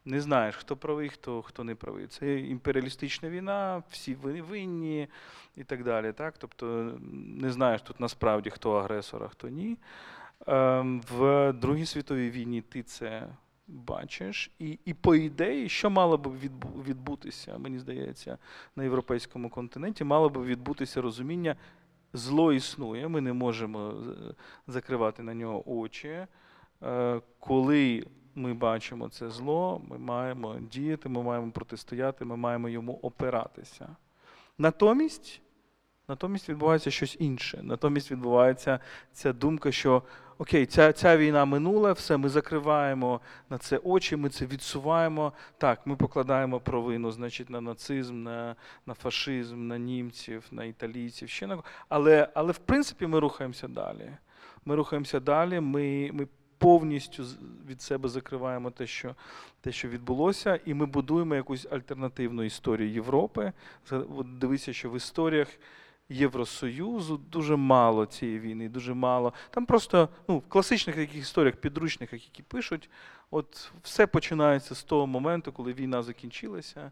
[0.06, 2.08] не знаєш, хто правий, хто хто не правий.
[2.08, 5.08] Це імперіалістична війна, всі винні
[5.56, 6.14] і так далі.
[6.14, 6.38] Так?
[6.38, 6.94] Тобто
[7.40, 9.78] не знаєш тут насправді, хто агресор, а хто ні.
[10.48, 13.28] Ем, в Другій світовій війні ти це
[13.68, 14.52] бачиш.
[14.60, 16.38] І, і по ідеї, що мало б
[16.88, 18.38] відбутися, мені здається,
[18.76, 21.56] на європейському континенті, мало б відбутися розуміння.
[22.14, 24.04] Зло існує, ми не можемо
[24.68, 26.28] закривати на нього очі.
[26.84, 33.00] Е, коли ми бачимо це зло, ми маємо діяти, ми маємо протистояти, ми маємо йому
[33.02, 33.96] опиратися.
[34.58, 35.42] Натомість
[36.08, 37.60] натомість відбувається щось інше.
[37.64, 38.80] Натомість відбувається
[39.14, 40.04] ця думка, що
[40.38, 45.34] окей, ця ця війна минула, все, ми закриваємо на це очі, ми це відсуваємо.
[45.58, 51.48] Так, ми покладаємо провину значить, на нацизм, на на фашизм, на німців, на італійців, ще
[51.48, 54.10] на але, але в принципі ми рухаємося далі.
[54.66, 56.28] Ми рухаємося далі, ми, ми
[56.62, 57.24] повністю
[57.68, 59.16] від себе закриваємо те, що
[59.62, 63.52] те, що відбулося, і ми будуємо якусь альтернативну історію Європи.
[63.92, 65.48] От Дивися, що в історіях.
[66.10, 69.34] Євросоюзу дуже мало цієї війни, дуже мало.
[69.50, 72.90] Там просто ну, в класичних таких історіях, підручниках, які пишуть,
[73.32, 76.92] от все починається з того моменту, коли війна закінчилася,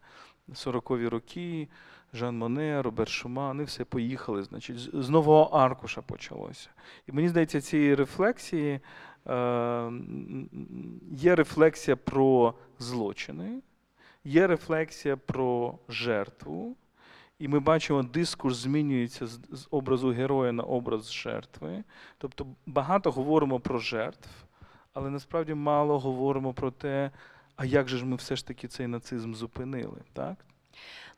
[0.50, 1.68] 40-ві роки,
[2.14, 6.70] Жан Моне, Роберт Шума, вони все поїхали, значить, з нового аркуша почалося.
[7.08, 8.80] І мені здається, цієї рефлексії
[11.12, 13.62] є рефлексія про злочини,
[14.24, 16.76] є рефлексія про жертву.
[17.40, 21.84] І ми бачимо, дискурс змінюється з образу героя на образ жертви.
[22.18, 24.30] Тобто багато говоримо про жертв,
[24.94, 27.12] але насправді мало говоримо про те,
[27.56, 30.02] а як же ж ми все ж таки цей нацизм зупинили.
[30.14, 30.36] так?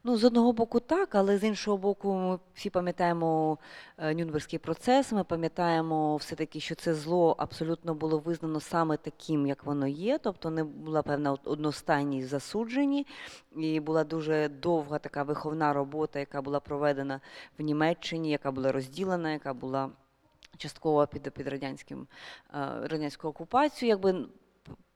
[0.04, 3.58] Ну, з одного боку, так, але з іншого боку, ми всі пам'ятаємо
[3.98, 5.12] е, Нюнберзький процес.
[5.12, 10.18] Ми пам'ятаємо все-таки, що це зло абсолютно було визнано саме таким, як воно є.
[10.18, 13.08] Тобто не була певна одностайність засуджені,
[13.58, 17.22] і була дуже довга така виховна робота, яка була проведена
[17.60, 19.90] в Німеччині, яка була розділена, яка була
[20.58, 22.08] частково під під радянським
[22.54, 23.90] е, радянською окупацією.
[23.90, 24.26] Якби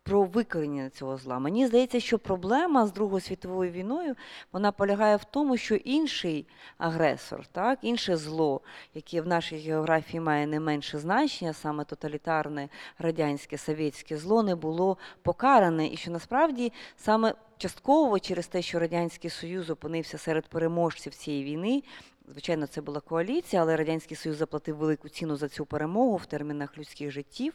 [0.05, 1.39] про викорінення цього зла.
[1.39, 4.15] Мені здається, що проблема з Другою світовою війною
[4.51, 8.61] вона полягає в тому, що інший агресор, так, інше зло,
[8.93, 14.97] яке в нашій географії має не менше значення, саме тоталітарне радянське совєтське зло, не було
[15.21, 21.43] покаране, і що насправді саме частково через те, що Радянський Союз опинився серед переможців цієї
[21.43, 21.83] війни.
[22.27, 26.77] Звичайно, це була коаліція, але Радянський Союз заплатив велику ціну за цю перемогу в термінах
[26.77, 27.53] людських життів.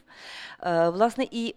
[0.63, 1.55] Е, власне, і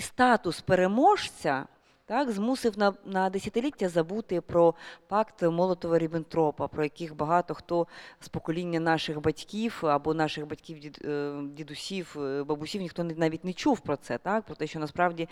[0.00, 1.66] і статус переможця
[2.06, 4.74] так, змусив на на десятиліття забути про
[5.08, 7.86] пакт Молотова Ріббентропа, про яких багато хто
[8.20, 13.80] з покоління наших батьків або наших батьків, е, дідусів, е, бабусів, ніхто навіть не чув
[13.80, 15.28] про це, так, про те, що насправді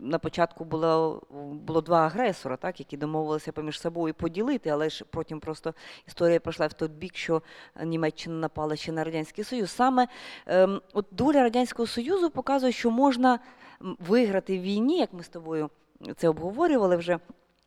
[0.00, 1.22] на початку було
[1.66, 5.74] було два агресора, так, які домовилися поміж собою поділити, але ж потім просто
[6.06, 7.42] історія пройшла в той бік, що
[7.84, 9.70] Німеччина напала ще на Радянський Союз.
[9.70, 10.08] Саме
[10.46, 13.38] ем, от доля Радянського Союзу показує, що можна
[13.80, 15.70] виграти в війні, як ми з тобою
[16.16, 17.18] це обговорювали вже.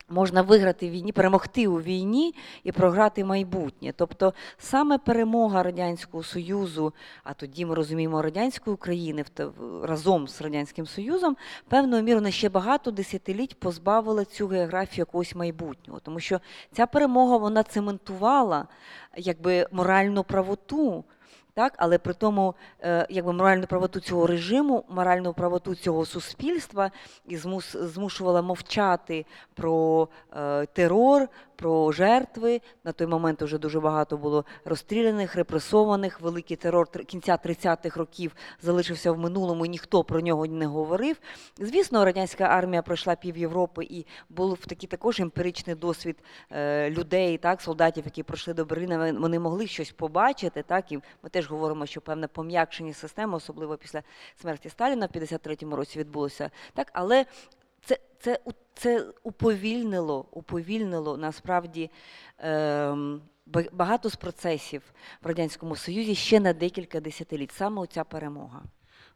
[0.08, 3.92] Можна виграти в війні, перемогти у війні і програти майбутнє.
[3.96, 9.24] Тобто саме перемога Радянського Союзу, а тоді ми розуміємо радянської України
[9.82, 11.36] разом з Радянським Союзом,
[11.68, 16.00] певною мірою на ще багато десятиліть позбавила цю географію якогось майбутнього.
[16.00, 16.40] Тому що
[16.72, 18.66] ця перемога вона цементувала
[19.16, 21.04] якби моральну правоту.
[21.54, 26.90] Так, але при тому, е, якби моральну правоту цього режиму, моральну правоту цього суспільства
[27.26, 27.36] і
[27.74, 32.60] змушувала мовчати про е, терор, про жертви.
[32.84, 36.20] На той момент вже дуже багато було розстріляних, репресованих.
[36.20, 41.16] Великий терор кінця 30-х років залишився в минулому, і ніхто про нього не говорив.
[41.58, 46.16] Звісно, радянська армія пройшла пів Європи і був такий також емпіричний досвід
[46.50, 49.12] е, людей, так, солдатів, які пройшли до Берліна.
[49.12, 50.62] Вони- могли щось побачити.
[50.62, 54.02] Так, і ми теж говоримо, що певне пом'якшення системи, особливо після
[54.40, 56.50] смерті Сталіна в 53-му році відбулося.
[56.74, 57.26] Так, але
[57.84, 58.38] це, це,
[58.74, 61.90] це уповільнило, уповільнило насправді
[62.38, 63.22] ем,
[63.72, 64.82] багато з процесів
[65.22, 67.52] в Радянському Союзі ще на декілька десятиліть.
[67.52, 68.62] Саме оця перемога.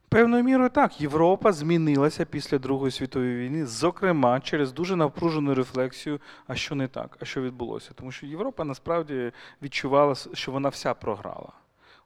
[0.08, 6.54] Певною мірою так, Європа змінилася після Другої світової війни, зокрема через дуже напружену рефлексію, а
[6.54, 7.90] що не так, а що відбулося.
[7.94, 11.52] Тому що Європа насправді відчувала, що вона вся програла.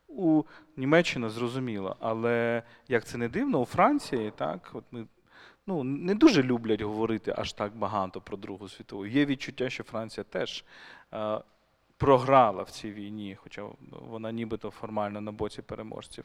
[0.08, 0.42] У
[0.76, 5.06] Німеччина зрозуміло, але як це не дивно, у Франції так, от ми
[5.66, 9.06] ну, не дуже люблять говорити аж так багато про Другу світову.
[9.06, 10.64] Є відчуття, що Франція теж
[11.12, 11.40] е,
[11.96, 16.24] програла в цій війні, хоча вона нібито формально на боці переможців.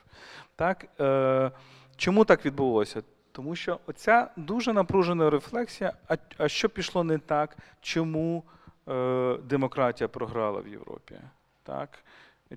[0.56, 1.52] Так, е,
[1.95, 3.04] чому так відбулося?
[3.32, 8.43] Тому що оця дуже напружена рефлексія, а, а що пішло не так, чому
[8.88, 11.15] е, демократія програла в Європі?
[11.63, 11.89] Так?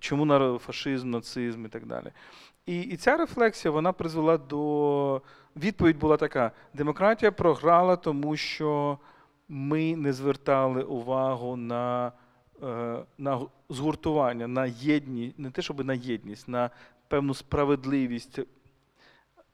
[0.01, 2.13] Чому фашизм, нацизм і так далі.
[2.67, 5.23] І, і ця рефлексія вона призвела до.
[5.57, 8.99] Відповідь була така: демократія програла, тому що
[9.49, 12.13] ми не звертали увагу на,
[12.63, 16.71] е, на згуртування, на єдність, не те, щоб на єдність, на
[17.09, 18.41] певну справедливість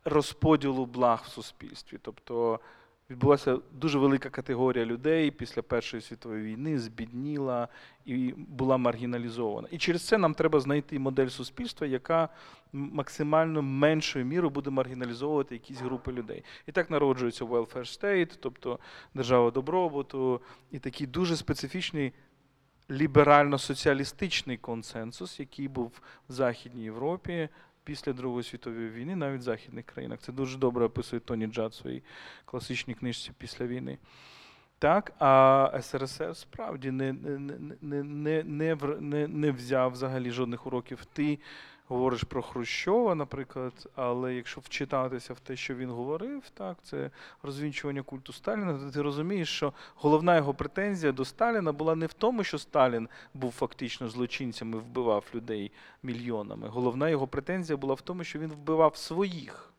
[0.04, 1.98] розподілу благ в суспільстві.
[2.02, 2.60] Тобто
[3.10, 7.68] відбулася дуже велика категорія людей після Першої світової війни, збідніла
[8.04, 9.68] і була маргіналізована.
[9.70, 12.28] І через це нам треба знайти модель суспільства, яка
[12.72, 16.44] максимально меншою мірою буде маргіналізовувати якісь групи людей.
[16.66, 18.78] І так народжується welfare state, тобто
[19.14, 20.40] держава добробуту,
[20.70, 22.12] і такий дуже специфічний
[22.90, 25.92] ліберально-соціалістичний консенсус, який був
[26.28, 27.48] в Західній Європі
[27.86, 30.18] після Другої світової війни, навіть в західних країнах.
[30.20, 32.02] Це дуже добре описує Тоні Джад в своїй
[32.44, 33.98] класичній книжці після війни.
[34.78, 37.38] Так, а СРСР справді не, не,
[37.80, 41.04] не, не, не, не, взяв взагалі жодних уроків.
[41.04, 41.38] Ти
[41.88, 47.10] говориш про Хрущова, наприклад, але якщо вчитатися в те, що він говорив, так, це
[47.42, 52.12] розвінчування культу Сталіна, то ти розумієш, що головна його претензія до Сталіна була не в
[52.12, 55.72] тому, що Сталін був фактично злочинцем і вбивав людей
[56.02, 56.68] мільйонами.
[56.68, 59.72] Головна його претензія була в тому, що він вбивав своїх.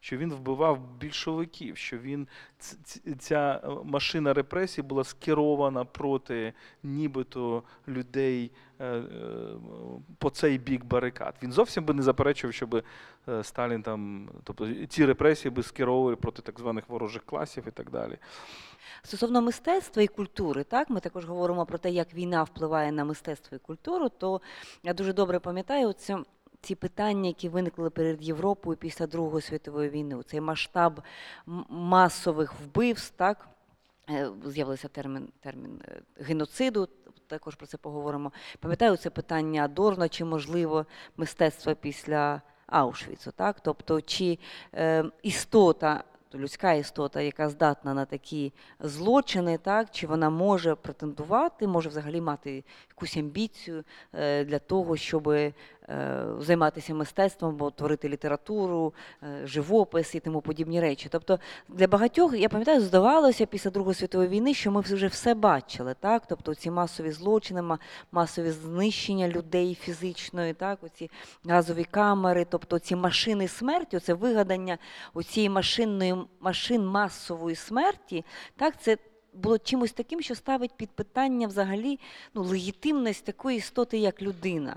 [0.00, 2.28] Що він вбивав більшовиків, що він
[3.18, 9.02] ця е, машина репресій була скерована проти нібито людей е, е,
[10.18, 11.34] по цей бік барикад.
[11.42, 12.82] Він зовсім би не заперечував, щоб
[13.42, 18.18] Сталін там, тобто ці репресії би скеровували проти так званих ворожих класів і так далі.
[19.02, 23.56] Стосовно мистецтва і культури, так ми також говоримо про те, як війна впливає на мистецтво
[23.56, 24.08] і культуру.
[24.08, 24.40] То
[24.82, 26.18] я дуже добре пам'ятаю це.
[26.64, 31.02] Ці питання, які виникли перед Європою після Другої світової війни, цей масштаб
[31.68, 33.48] масових вбивств, так
[34.10, 36.88] е, з'явився термін, термін е, геноциду.
[37.26, 38.32] Також про це поговоримо.
[38.60, 43.60] Пам'ятаю це питання Адорно, чи можливо мистецтво після Аушвіцу, так?
[43.60, 44.38] Тобто, чи
[44.74, 51.88] е, істота людська істота, яка здатна на такі злочини, так чи вона може претендувати, може
[51.88, 55.34] взагалі мати якусь амбіцію е, для того, щоб
[56.38, 61.08] займатися мистецтвом, бо творити літературу, е, живопис і тому подібні речі.
[61.10, 65.94] Тобто для багатьох, я пам'ятаю, здавалося після Другої світової війни, що ми вже все бачили,
[66.00, 66.22] так?
[66.28, 67.62] Тобто ці масові злочини,
[68.12, 71.10] масові знищення людей фізичної, так, оці
[71.44, 74.78] газові камери, тобто ці машини смерті, це вигадання
[75.14, 78.24] оцієї машинної машин масової смерті,
[78.56, 78.96] так, це
[79.34, 81.98] було чимось таким, що ставить під питання взагалі
[82.34, 84.76] ну, легітимність такої істоти, як людина.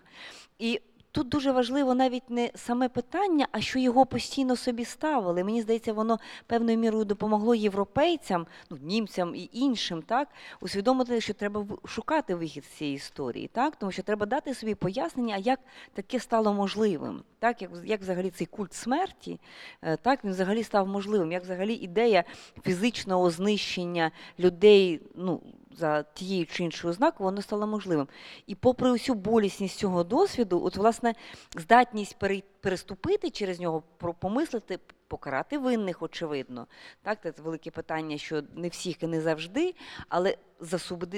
[0.59, 0.81] І
[1.17, 5.43] тут дуже важливо навіть не саме питання, а що його постійно собі ставили.
[5.43, 10.27] Мені здається, воно певною мірою допомогло європейцям, ну німцям і іншим, так
[10.61, 13.75] усвідомити, що треба шукати вихід з цієї історії, так?
[13.75, 15.59] Тому що треба дати собі пояснення, як
[15.93, 17.61] таке стало можливим, так?
[17.61, 19.39] Як як взагалі цей культ смерті,
[19.81, 22.23] е, так він взагалі став можливим, як взагалі ідея
[22.63, 25.41] фізичного знищення людей, ну
[25.77, 28.07] за тією чи іншою ознакою, воно стало можливим.
[28.47, 31.15] І попри усю болісність цього досвіду, от власне
[31.55, 32.17] здатність
[32.61, 33.83] переступити через нього,
[34.19, 36.67] помислити, покарати винних, очевидно.
[37.01, 39.75] Так, це велике питання, що не всіх і не завжди,
[40.09, 40.37] але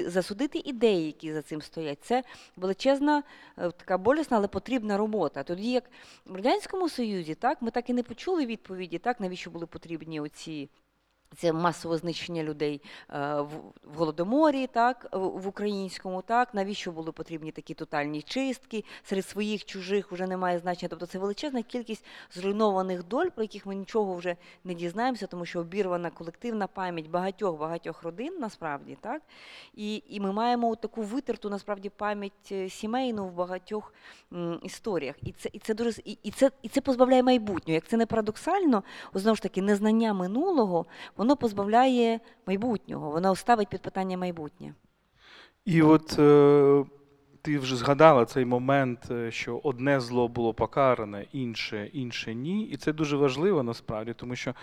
[0.06, 2.24] засудити, ідеї, які за цим стоять, це
[2.56, 3.24] величезна,
[3.58, 5.44] е, така болісна, але потрібна робота.
[5.44, 5.84] Тоді як
[6.26, 10.70] в радянському союзі, так ми так і не почули відповіді, так навіщо були потрібні оці.
[11.36, 17.74] Це масове знищення людей е, в голодоморі, так в українському, так навіщо були потрібні такі
[17.74, 20.90] тотальні чистки серед своїх чужих вже немає значення.
[20.90, 25.60] Тобто це величезна кількість зруйнованих доль, про яких ми нічого вже не дізнаємося, тому що
[25.60, 29.22] обірвана колективна пам'ять багатьох багатьох родин, насправді так.
[29.74, 33.94] І і ми маємо таку витерту насправді пам'ять е, сімейну в багатьох
[34.34, 35.16] м, історіях.
[35.22, 37.76] І це і це дуже і, і це і це позбавляє майбутнього.
[37.76, 40.86] Як це не парадоксально, знову ж таки, незнання минулого
[41.20, 44.74] воно позбавляє майбутнього, воно ставить під питання майбутнє.
[45.66, 46.86] І от е,
[47.42, 52.64] ти вже згадала цей момент, е, що одне зло було покаране, інше, інше ні.
[52.64, 54.54] І це дуже важливо насправді, тому що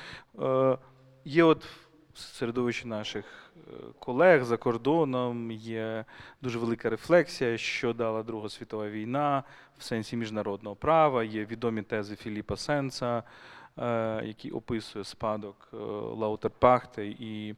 [0.41, 0.79] е,
[1.25, 1.67] є от
[2.15, 6.05] в наших е, колег за кордоном є
[6.43, 9.43] дуже велика рефлексія, що дала Друга світова війна
[9.79, 13.23] в сенсі міжнародного права, є відомі тези Філіпа Сенса.
[13.79, 15.77] Е, який описує спадок е,
[16.17, 17.55] Лаутерпахти і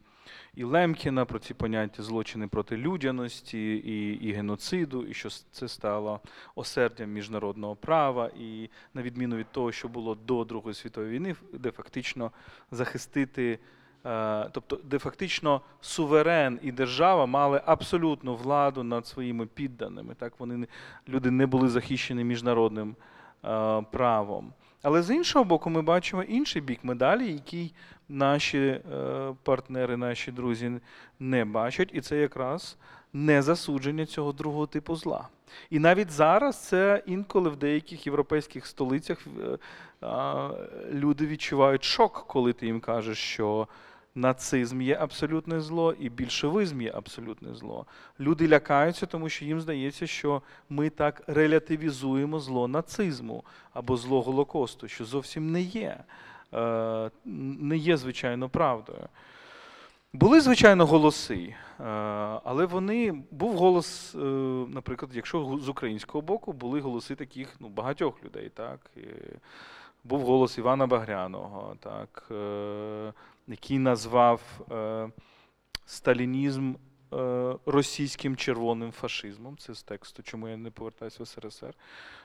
[0.55, 6.19] і Лемкіна про ці поняття злочини проти людяності і і геноциду, і що це стало
[6.55, 11.71] осердям міжнародного права, і на відміну від того, що було до Другої світової війни, де
[11.71, 12.31] фактично
[12.71, 13.59] захистити.
[14.05, 20.15] Е, тобто, де фактично суверен і держава мали абсолютну владу над своїми підданими.
[20.15, 20.67] Так вони
[21.09, 22.95] люди не були захищені міжнародним
[23.91, 24.53] правом.
[24.81, 27.73] Але з іншого боку, ми бачимо інший бік медалі, який
[28.09, 28.81] наші е,
[29.43, 30.71] партнери, наші друзі
[31.19, 32.77] не бачать, і це якраз
[33.13, 35.27] не засудження цього другого типу зла.
[35.69, 39.57] І навіть зараз це інколи в деяких європейських столицях е,
[40.91, 43.67] люди відчувають шок, коли ти їм кажеш, що
[44.15, 47.85] нацизм є абсолютне зло, і більшовизм є абсолютне зло.
[48.19, 53.43] Люди лякаються, тому що їм здається, що ми так релятивізуємо зло нацизму
[53.73, 55.97] або зло Голокосту, що зовсім не є,
[56.53, 57.11] е,
[57.59, 59.07] не є звичайно правдою.
[60.13, 61.83] Були, звичайно, голоси, е,
[62.43, 64.19] але вони був голос, е,
[64.69, 68.49] наприклад, якщо з українського боку були голоси таких ну, багатьох людей.
[68.53, 68.79] так.
[70.03, 72.31] Був голос Івана Багряного, так,
[73.49, 74.41] який назвав
[74.71, 75.09] е,
[75.85, 76.73] сталінізм
[77.13, 79.57] е, російським червоним фашизмом.
[79.57, 81.73] Це з тексту, чому я не повертаюся в СРСР.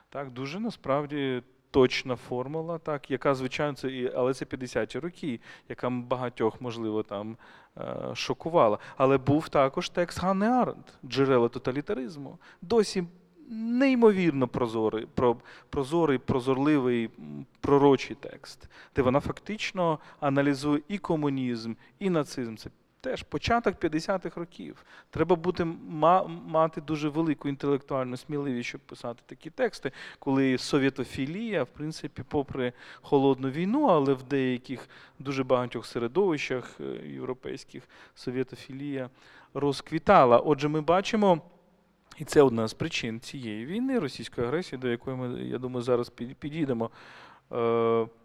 [0.08, 6.60] Так, Дуже насправді точна формула, так, яка, звичайно, це, але це 50-ті роки, яка багатьох,
[6.60, 7.36] можливо, там
[7.78, 8.78] е, шокувала.
[8.96, 12.38] Але був також текст Ганни Аренд, джерела тоталітаризму.
[12.62, 13.04] Досі
[13.50, 15.36] неймовірно прозорий, про,
[15.70, 17.10] прозорий, прозорливий
[17.60, 22.56] пророчий текст, де вона фактично аналізує і комунізм, і нацизм.
[22.56, 22.70] Це
[23.04, 24.84] теж початок 50-х років.
[25.10, 25.64] Треба бути
[26.46, 32.72] мати дуже велику інтелектуальну сміливість, щоб писати такі тексти, коли совєтофілія, в принципі, попри
[33.02, 34.88] холодну війну, але в деяких
[35.18, 37.82] дуже багатьох середовищах е, європейських
[38.14, 39.10] совєтофілія
[39.54, 40.38] розквітала.
[40.38, 41.40] Отже, ми бачимо.
[42.18, 46.10] І це одна з причин цієї війни, російської агресії, до якої ми, я думаю, зараз
[46.38, 46.90] підійдемо.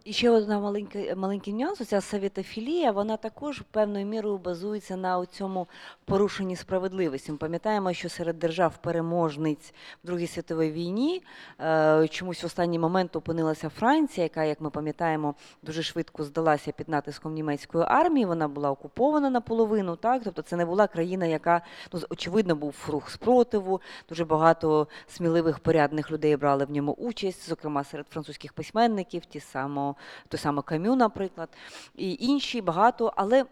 [0.04, 5.68] І ще одна маленька маленький нюанс, ця совєтофілія, вона також певною мірою базується на цьому
[6.06, 7.32] порушенні справедливості.
[7.32, 9.74] Ми пам'ятаємо, що серед держав-переможниць
[10.04, 11.24] в Другій світовій війні
[11.62, 16.90] е, чомусь в останній момент опинилася Франція, яка, як ми пам'ятаємо, дуже швидко здалася під
[16.90, 18.26] натиском німецької армії.
[18.26, 19.96] Вона була окупована наполовину.
[19.96, 21.62] Так, тобто це не була країна, яка
[21.94, 23.82] ну очевидно був рух спротиву.
[24.10, 29.89] Дуже багато сміливих порядних людей брали в ньому участь, зокрема серед французьких письменників, ті само
[30.28, 31.50] той саме Кам'ю, наприклад,
[31.96, 33.14] і інші багато.
[33.16, 33.46] Але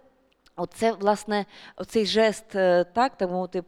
[0.55, 3.63] оце, власне, оцей жест, е, так, так мовити,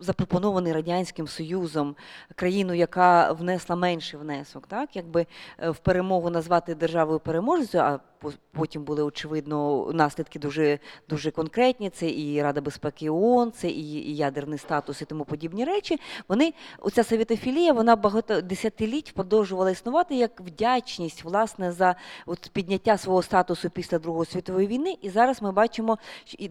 [0.00, 1.96] запропонований Радянським Союзом,
[2.34, 5.26] країну, яка внесла менший внесок, так, якби
[5.58, 8.00] е, в перемогу назвати державою переможцю, а
[8.52, 11.90] потім були очевидно наслідки дуже, дуже конкретні.
[11.90, 16.00] Це і Рада безпеки ООН, це і, ядерний статус, і тому подібні речі.
[16.28, 21.96] Вони оця совєтофілія, вона багато десятиліть продовжувала існувати як вдячність власне за
[22.26, 24.96] от підняття свого статусу після Другої світової війни.
[25.02, 25.98] І зараз ми бачимо,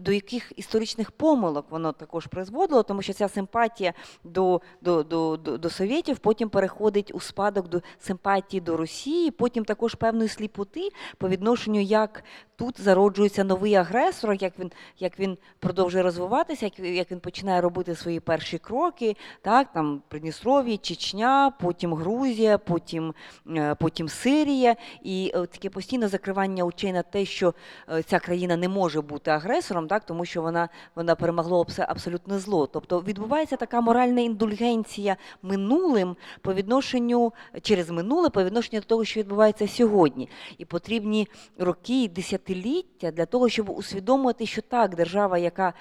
[0.00, 3.92] до яких історичних помилок воно також призводило, тому що ця симпатія
[4.24, 9.64] до, до, до, до, до совєтів потім переходить у спадок до симпатії до Росії, потім
[9.64, 12.24] також певної сліпоти по відношенню, як
[12.60, 17.94] тут зароджується новий агресор, як він, як він продовжує розвиватися, як, як він починає робити
[17.94, 23.14] свої перші кроки, так, там Придністров'я, Чечня, потім Грузія, потім,
[23.50, 24.76] е, потім Сирія.
[25.02, 27.54] І е, таке постійне закривання очей на те, що
[27.92, 32.38] е, ця країна не може бути агресором, так, тому що вона, вона перемогло абс- абсолютне
[32.38, 32.66] зло.
[32.66, 37.32] Тобто відбувається така моральна індульгенція минулим по відношенню
[37.62, 40.28] через минуле по відношенню до того, що відбувається сьогодні.
[40.58, 41.28] І потрібні
[41.58, 45.74] роки десятиліття для того, щоб усвідомити, що так, держава, яка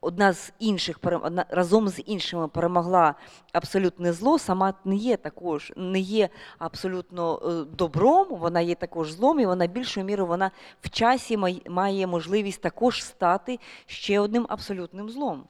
[0.00, 0.98] одна з інших
[1.48, 3.14] разом з іншими перемогла
[3.52, 9.40] абсолютне зло, сама не є також не є абсолютно е, добром, вона є також злом,
[9.40, 10.50] і вона більшою мірою вона
[10.82, 15.44] в часі має можливість також стати ще одним абсолютним злом.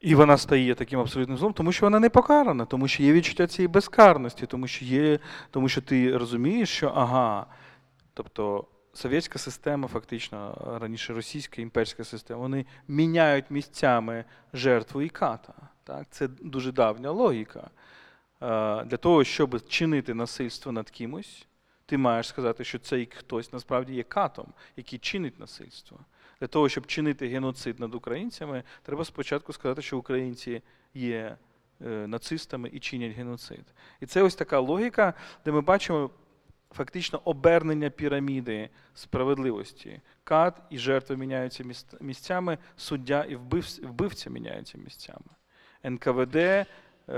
[0.00, 3.46] І вона стає таким абсолютним злом, тому що вона не покарана, тому що є відчуття
[3.46, 5.18] цієї безкарності, тому що є,
[5.50, 7.46] тому що ти розумієш, що ага,
[8.14, 8.64] тобто
[8.96, 15.54] совєтська система, фактично раніше російська імперська система, вони міняють місцями жертву і ката.
[15.84, 16.06] Так?
[16.10, 17.70] Це дуже давня логіка.
[18.86, 21.46] Для того, щоб чинити насильство над кимось,
[21.86, 25.98] ти маєш сказати, що цей хтось насправді є катом, який чинить насильство.
[26.40, 30.62] Для того, щоб чинити геноцид над українцями, треба спочатку сказати, що українці
[30.94, 31.36] є
[31.86, 33.64] е, нацистами і чинять геноцид.
[34.00, 36.10] І це ось така логіка, де ми бачимо
[36.76, 40.00] фактично обернення піраміди справедливості.
[40.24, 41.64] Кат і жертви міняються
[42.00, 43.36] місцями, суддя і
[43.82, 45.30] вбивця міняються місцями.
[45.84, 46.66] НКВД, е,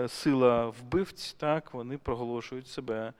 [0.08, 3.12] сила вбивць, так, вони проголошують себе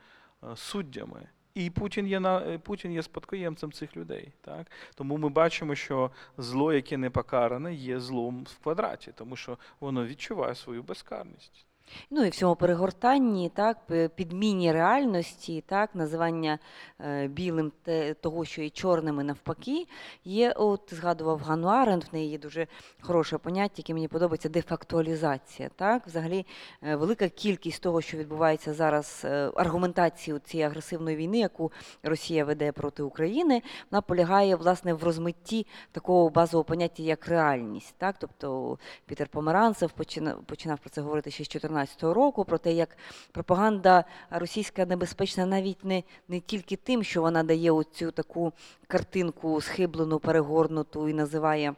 [0.43, 1.29] е, суддями.
[1.55, 4.33] І Путін є на е, Путін є спадкоємцем цих людей.
[4.41, 4.67] Так?
[4.95, 10.07] Тому ми бачимо, що зло, яке не покаране, є злом в квадраті, тому що воно
[10.07, 11.68] відчуває свою безкарність.
[12.11, 13.79] Ну і в цьому перегортанні, так,
[14.15, 16.59] підміні реальності, так, називання
[17.01, 17.73] е, білим
[18.21, 19.87] того, що є чорним і навпаки,
[20.25, 22.67] є, от згадував Ганну Аренд, в неї є дуже
[23.01, 25.71] хороше поняття, яке мені подобається, дефактуалізація.
[25.77, 26.07] Так?
[26.07, 26.47] Взагалі,
[26.83, 31.73] е, велика кількість того, що відбувається зараз, е, аргументації цієї агресивної війни, яку
[32.03, 37.95] Росія веде проти України, вона полягає власне в розмитті такого базового поняття, як реальність.
[37.99, 38.17] Так?
[38.19, 41.49] Тобто Пітер Померанцев починав, про це говорити ще з
[41.79, 42.97] 2014 року, про те, як
[43.33, 48.53] пропаганда російська небезпечна навіть не, не тільки тим, що вона дає оцю таку
[48.87, 51.75] картинку схиблену, перегорнуту і називає.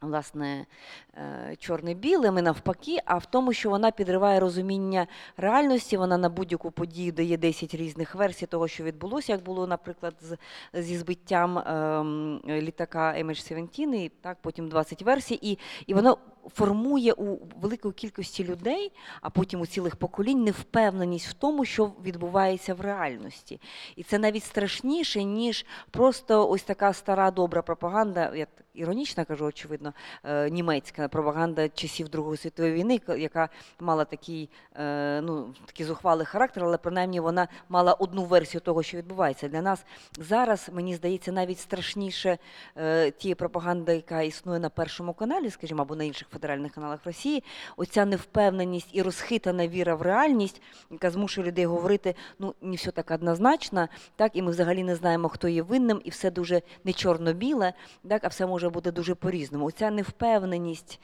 [0.00, 0.66] Власне,
[1.14, 6.70] е, чорне-білим і навпаки, а в тому, що вона підриває розуміння реальності, вона на будь-яку
[6.70, 10.36] подію дає 10 різних версій того, що відбулося, як було, наприклад, з,
[10.82, 16.18] зі збиттям ем, літака MH17, і так, потім 20 версій, і, і воно
[16.54, 22.74] формує у великої кількості людей, а потім у цілих поколінь, невпевненість в тому, що відбувається
[22.74, 23.60] в реальності.
[23.96, 29.92] І це навіть страшніше, ніж просто ось така стара добра пропаганда, я іронічно кажу, очевидно,
[30.24, 33.48] е, німецька пропаганда часів Другої світової війни, яка
[33.80, 38.96] мала такий, е, ну, такий зухвалий характер, але принаймні вона мала одну версію того, що
[38.96, 39.48] відбувається.
[39.48, 39.84] Для нас
[40.18, 42.38] зараз, мені здається, навіть страшніше
[42.76, 47.44] е, тієї пропаганди, яка існує на першому каналі, скажімо, або на інших федеральних каналах Росії,
[47.76, 53.10] оця невпевненість і розхитана віра в реальність, яка змушує людей говорити, ну не все так
[53.10, 57.72] однозначно, так, і ми взагалі не знаємо, хто є винним, і все дуже не чорно-біле,
[58.08, 59.66] так, а все може бути дуже по-різному.
[59.66, 61.00] Оця невпевненість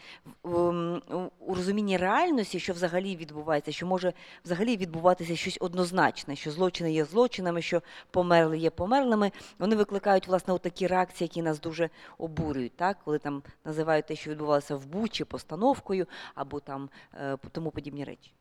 [1.40, 4.12] у розумінні реальності, що взагалі відбувається, що може
[4.44, 10.58] взагалі відбуватися щось однозначне, що злочини є злочинами, що померли є померлими, вони викликають власне
[10.58, 12.96] такі реакції, які нас дуже обурюють, так?
[13.04, 18.32] коли там називають те, що відбувалося в Бучі, постановкою або там е, тому подібні речі.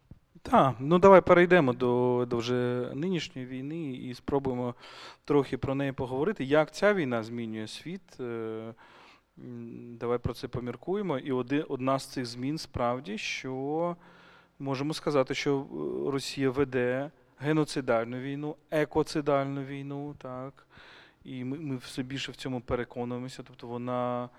[0.41, 4.76] Так, ну давай перейдемо до, до вже нинішньої війни і спробуємо
[5.26, 6.43] трохи про неї поговорити.
[6.43, 8.19] Як ця війна змінює світ?
[8.19, 8.73] Е,
[9.99, 11.17] Давай про це поміркуємо.
[11.17, 13.95] І одна з цих змін справді, що
[14.59, 20.67] можемо сказати, що е, Росія веде геноцидальну війну, екоцидальну війну, так.
[21.23, 23.43] І ми, ми все більше в цьому переконуємося.
[23.47, 24.30] Тобто вона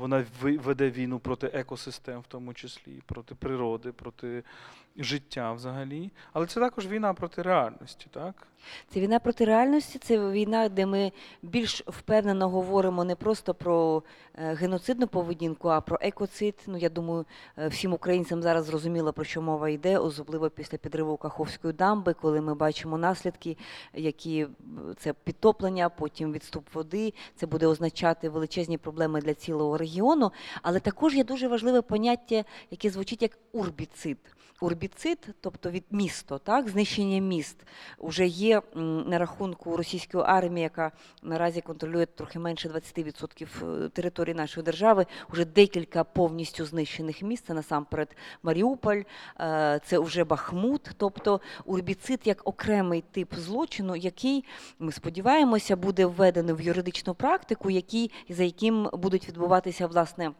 [0.00, 4.42] вона веде війну проти екосистем, в тому числі, проти природи, проти
[4.96, 6.10] життя взагалі.
[6.32, 8.46] Але це також війна проти реальності, так?
[8.88, 11.12] Це війна проти реальності, це війна, де ми
[11.42, 14.02] більш впевнено говоримо не просто про
[14.34, 16.54] е, геноцидну поведінку, а про екоцид.
[16.66, 17.24] Ну я думаю,
[17.58, 22.40] е, всім українцям зараз зрозуміло про що мова йде, особливо після підриву Каховської дамби, коли
[22.40, 23.56] ми бачимо наслідки,
[23.94, 24.48] які е,
[24.98, 27.14] це підтоплення, потім відступ води.
[27.36, 30.32] Це буде означати величезні проблеми для цілого регіону.
[30.62, 34.18] Але також є дуже важливе поняття, яке звучить як урбіцид.
[34.60, 37.56] Урбіцид, тобто від місто, так, знищення міст,
[37.98, 40.92] вже є на рахунку російської армії, яка
[41.22, 45.06] наразі контролює трохи менше 20% території нашої держави.
[45.32, 47.46] Уже декілька повністю знищених міст.
[47.46, 49.02] Це насамперед Маріуполь,
[49.40, 50.90] е, це вже Бахмут.
[50.96, 54.44] Тобто урбіцид як окремий тип злочину, який
[54.78, 60.32] ми сподіваємося буде введений в юридичну практику, який за яким будуть відбуватися власне.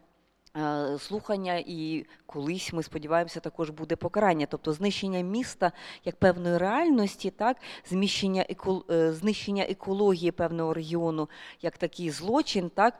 [0.57, 5.71] Е, Слухання і колись ми сподіваємося, також буде покарання, тобто знищення міста
[6.05, 7.57] як певної реальності, так
[7.89, 11.29] зміщення еко, е, знищення екології певного регіону
[11.61, 12.99] як такий злочин, так.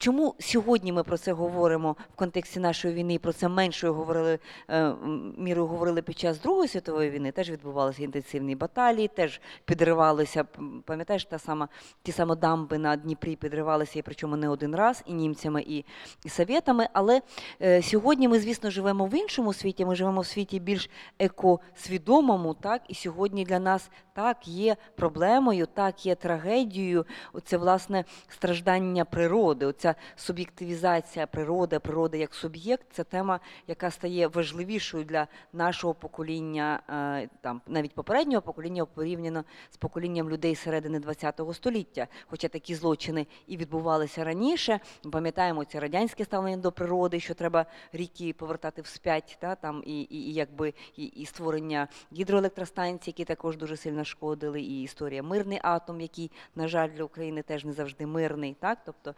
[0.00, 3.18] Чому сьогодні ми про це говоримо в контексті нашої війни?
[3.18, 4.38] Про це меншою говорили
[4.70, 4.94] е,
[5.38, 7.32] мірою говорили під час Другої світової війни.
[7.32, 10.44] Теж відбувалися інтенсивні баталії, теж підривалися.
[10.84, 11.68] Пам'ятаєш, та сама
[12.02, 15.84] ті самі дамби на Дніпрі підривалися, і причому не один раз, і німцями, і,
[16.24, 16.88] і совєтами.
[16.92, 17.22] Але
[17.62, 19.84] е, сьогодні ми, звісно, живемо в іншому світі.
[19.84, 26.06] Ми живемо в світі більш екосвідомому, так і сьогодні для нас так є проблемою, так
[26.06, 27.06] є трагедією.
[27.32, 29.66] Оце власне страждання природи.
[29.66, 36.80] Оця суб'єктивізація природи, природи як суб'єкт це тема, яка стає важливішою для нашого покоління,
[37.24, 42.06] е, там навіть попереднього покоління порівняно з поколінням людей середини ХХ століття.
[42.26, 44.80] Хоча такі злочини і відбувалися раніше.
[45.12, 50.16] Пам'ятаємо це радянське ставлення до природи, що треба ріки повертати вспять, та там і, і,
[50.16, 56.00] і якби і, і створення гідроелектростанцій, які також дуже сильно шкодили, і історія мирний атом,
[56.00, 59.14] який, на жаль, для України теж не завжди мирний, так тобто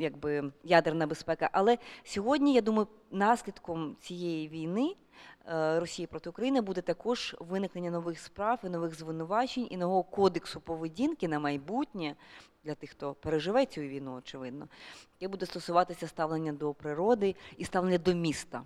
[0.00, 1.50] якби ядерна безпека.
[1.52, 4.94] Але сьогодні, я думаю, наслідком цієї війни.
[5.48, 10.60] е, Росії проти України буде також виникнення нових справ і нових звинувачень і нового кодексу
[10.60, 12.14] поведінки на майбутнє
[12.64, 14.68] для тих, хто переживе цю війну, очевидно,
[15.20, 18.62] яке буде стосуватися ставлення до природи і ставлення до міста.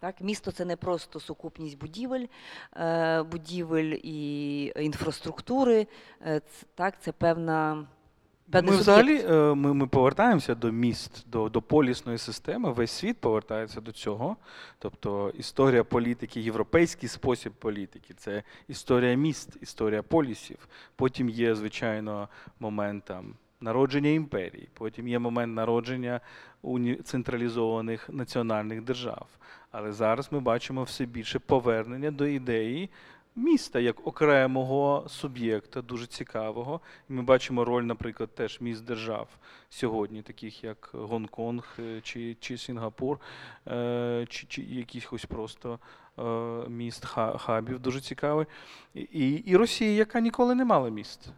[0.00, 2.26] Так, місто це не просто сукупність будівель,
[2.76, 5.86] е, будівель і інфраструктури.
[6.26, 6.40] е,
[6.74, 7.86] Так, це певна.
[8.52, 12.72] Ми взагалі е, ми, ми повертаємося до міст, до, до полісної системи.
[12.72, 14.36] Весь світ повертається до цього.
[14.78, 20.68] Тобто історія політики, європейський спосіб політики це історія міст, історія полісів.
[20.96, 22.28] Потім є, звичайно,
[22.60, 23.34] момент там.
[23.60, 26.20] Народження імперії, потім є момент народження
[27.04, 29.26] централізованих національних держав.
[29.70, 32.90] Але зараз ми бачимо все більше повернення до ідеї
[33.36, 36.80] міста як окремого суб'єкта, дуже цікавого.
[37.10, 39.28] І ми бачимо роль, наприклад, теж міст держав
[39.70, 43.20] сьогодні, таких як Гонконг е, чи, чи Сінгапур,
[43.68, 45.78] е, чи, чи якихось просто
[46.18, 46.22] е,
[46.68, 47.04] міст
[47.38, 48.46] хабів, дуже цікавий.
[48.94, 51.28] І, і, Росія, яка ніколи не мала міст,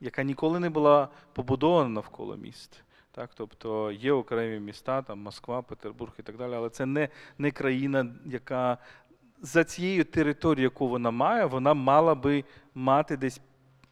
[0.00, 2.84] яка ніколи не була побудована навколо міст.
[3.18, 7.08] Так, тобто є окремі міста, там Москва, Петербург і так далі, але це не,
[7.38, 8.78] не країна, яка
[9.42, 13.40] за цією територією, яку вона має, вона мала би мати десь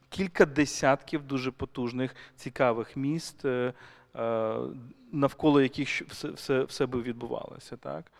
[0.08, 3.72] кілька десятків дуже потужних, цікавих міст, е,
[4.16, 4.58] е,
[5.12, 7.76] навколо яких все, все, все би відбувалося.
[7.76, 8.12] Так?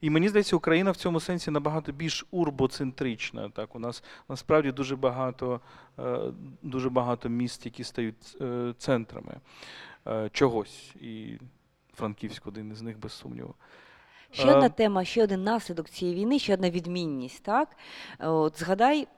[0.00, 3.48] І мені здається, Україна в цьому сенсі набагато більш урбоцентрична.
[3.48, 3.74] Так?
[3.76, 5.60] У нас насправді дуже багато,
[5.98, 6.18] е,
[6.62, 8.36] дуже багато міст, які стають
[8.78, 9.34] центрами
[10.32, 10.94] чогось.
[11.00, 11.38] І
[11.94, 13.54] Франківськ один із них, без сумніву.
[14.32, 17.42] Ще одна Е, тема, ще один наслідок цієї війни, ще одна відмінність.
[17.42, 17.68] Так?
[18.20, 19.08] Е, От згадай,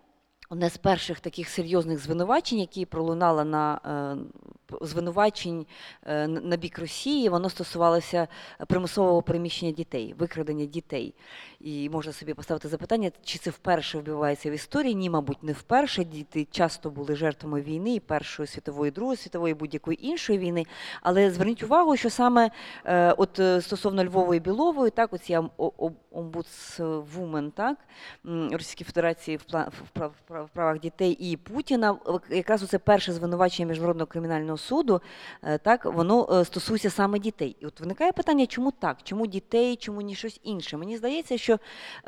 [0.49, 5.67] одне з перших таких серйозних звинувачень, які пролунало на е, звинувачень
[6.07, 8.29] е, на бік Росії, воно стосувалося
[8.67, 11.15] примусового переміщення дітей, викрадення дітей.
[11.61, 14.95] І можна собі поставити запитання, чи це вперше вбивається в історії?
[14.95, 16.05] Ні, мабуть, не вперше.
[16.05, 20.65] Діти часто були жертвами війни, і Першої світової, Другої світової, будь-якої іншої війни.
[21.03, 22.51] Але зверніть увагу, що саме
[22.85, 25.39] е, от стосовно Львової Білової, так, оці
[26.11, 27.79] омбудсвумен, так,
[28.25, 31.97] Російської Федерації впла- впра- прав- в правах дітей і Путіна,
[32.31, 35.01] якраз це перше звинувачення міжнародного кримінального суду,
[35.43, 37.57] е, так воно е, стосується саме дітей.
[37.61, 38.97] І от виникає питання, чому так?
[39.03, 40.77] Чому дітей, чому ні щось інше?
[40.77, 41.59] Мені здається, що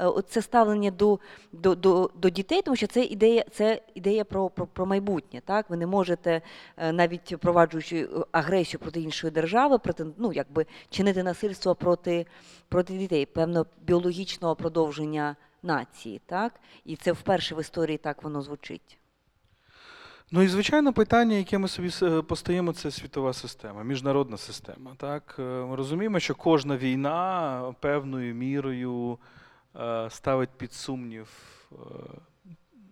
[0.00, 1.18] е, це ставлення до,
[1.52, 5.40] до, до, до дітей, тому що це ідея, це ідея про, про, про майбутнє.
[5.44, 6.42] Так, ви не можете
[6.92, 12.26] навіть впроваджуючи е, агресію проти іншої держави, проти ну якби чинити насильство проти,
[12.68, 15.36] проти дітей, певно, біологічного продовження
[15.66, 16.60] нації, так?
[16.84, 18.98] І це вперше в історії так воно звучить.
[20.30, 24.94] Ну і звичайно, питання, яке ми собі постаємо, це світова система, міжнародна система.
[24.96, 25.36] Так?
[25.38, 29.18] Е, Ми розуміємо, що кожна війна певною мірою
[29.76, 31.28] е, ставить під сумнів
[31.72, 31.76] е,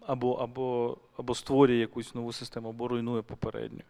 [0.07, 3.83] або, або, або створює якусь нову систему, або руйнує попередню.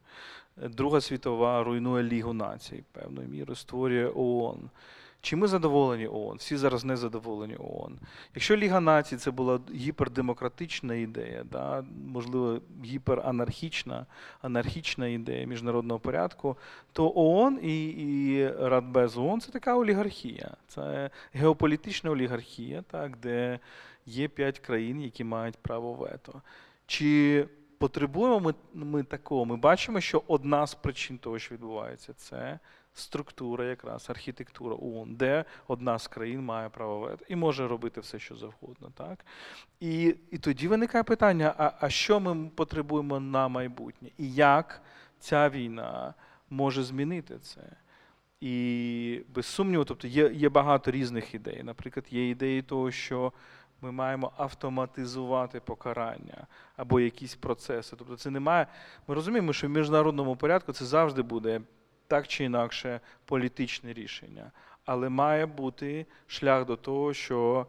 [0.62, 4.70] Е, Друга світова руйнує Лігу націй, певною мірою створює ООН.
[5.24, 6.36] Чи ми задоволені ООН?
[6.36, 7.98] Всі зараз не задоволені ООН.
[8.34, 14.06] Якщо Ліга націй це була гіпердемократична ідея, да, можливо, гіперанархічна
[14.42, 16.56] анархічна ідея міжнародного порядку,
[16.92, 20.50] то ООН і, і Радбез ООН це така олігархія.
[20.68, 23.58] Це геополітична олігархія, так, де
[24.06, 26.42] є п'ять країн, які мають право вето.
[26.86, 27.44] Чи
[27.78, 29.44] потребуємо ми, ми такого?
[29.44, 32.58] Ми бачимо, що одна з причин того, що відбувається, це
[32.94, 38.18] структура, якраз архітектура ООН, де одна з країн має право вето і може робити все,
[38.18, 38.92] що завгодно.
[38.94, 39.26] Так?
[39.80, 44.10] І, і тоді виникає питання: а, а що ми потребуємо на майбутнє?
[44.18, 44.82] І як
[45.18, 46.14] ця війна
[46.50, 47.60] може змінити це?
[48.40, 51.62] І без сумніву, тобто є, є багато різних ідей.
[51.62, 53.32] Наприклад, є ідеї того, що
[53.80, 57.96] ми маємо автоматизувати покарання або якісь процеси.
[57.98, 58.66] Тобто, це немає.
[59.06, 61.60] Ми розуміємо, що в міжнародному порядку це завжди буде
[62.14, 64.50] так чи інакше політичне рішення.
[64.84, 67.66] Але має бути шлях до того, що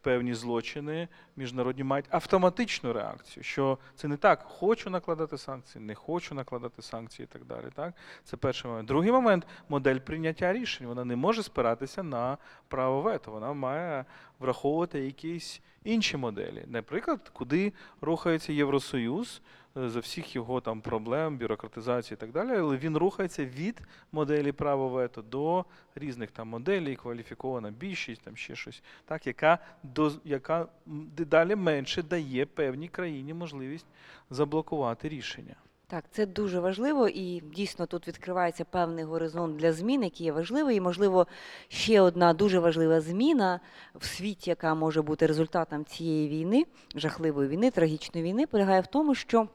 [0.00, 6.34] певні злочини міжнародні мають автоматичну реакцію, що це не так, хочу накладати санкції, не хочу
[6.34, 7.64] накладати санкції і так далі.
[7.74, 7.94] Так?
[8.24, 8.88] Це перший момент.
[8.88, 10.86] Другий момент модель прийняття рішень.
[10.86, 13.30] Вона не може спиратися на право вето.
[13.30, 14.04] Вона має
[14.38, 16.64] враховувати якісь інші моделі.
[16.68, 19.42] Наприклад, куди рухається Євросоюз
[19.74, 23.80] за всіх його там проблем, бюрократизації і так далі, але він рухається від
[24.12, 25.64] моделі права вето до
[25.94, 32.46] різних там моделей, кваліфікована більшість, там ще щось, так, яка, до, яка дедалі менше дає
[32.46, 33.86] певній країні можливість
[34.30, 35.54] заблокувати рішення.
[35.90, 40.76] Так, це дуже важливо, і дійсно тут відкривається певний горизонт для змін, який є важливий.
[40.76, 41.26] І, можливо,
[41.68, 43.60] ще одна дуже важлива зміна
[43.94, 46.64] в світі, яка може бути результатом цієї війни,
[46.94, 49.48] жахливої війни, трагічної війни, полягає в тому, що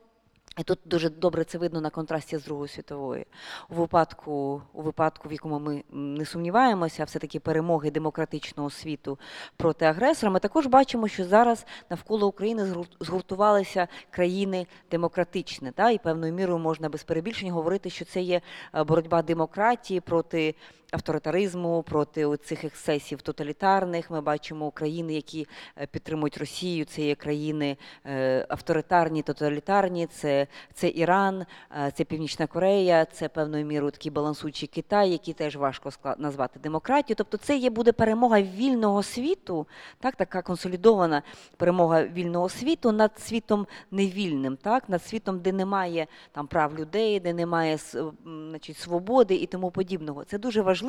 [0.58, 3.26] і тут дуже добре це видно на контрасті з Другою світовою.
[3.70, 9.20] У випадку, у випадку, в якому ми не сумніваємося, все-таки перемоги демократичного світу
[9.58, 15.72] проти агресора, ми також бачимо, що зараз навколо України згур- згуртувалися країни демократичні.
[15.72, 15.90] Та?
[15.90, 18.42] І певною мірою можна без перебільшення говорити, що це є
[18.76, 20.56] е, боротьба демократії проти
[20.96, 24.12] авторитаризму, проти цих ексцесів тоталітарних.
[24.12, 25.48] Ми бачимо країни, які
[25.82, 26.86] е, підтримують Росію.
[26.86, 30.08] Це є країни е, авторитарні, тоталітарні.
[30.08, 35.56] Це, це Іран, е, це Північна Корея, це певною мірою такий балансуючий Китай, який теж
[35.56, 37.16] важко назвати демократією.
[37.16, 39.68] Тобто, це є буде перемога вільного світу,
[40.00, 41.22] так така консолідована
[41.58, 47.34] перемога вільного світу над світом невільним, так над світом, де немає там прав людей, де
[47.34, 47.78] немає
[48.26, 50.24] значить, свободи і тому подібного.
[50.24, 50.85] Це дуже важливо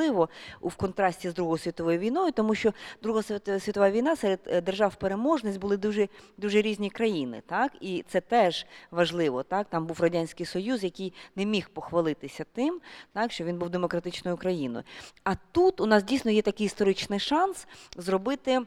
[0.60, 2.72] у в контрасті з Другою світовою війною, тому що
[3.02, 3.22] Друга
[3.60, 9.42] світова війна серед е, держав-переможниць були дуже дуже різні країни, так і це теж важливо.
[9.42, 12.80] Так там був радянський союз, який не міг похвалитися тим,
[13.12, 14.84] так що він був демократичною країною.
[15.24, 17.66] А тут у нас дійсно є такий історичний шанс
[17.96, 18.60] зробити.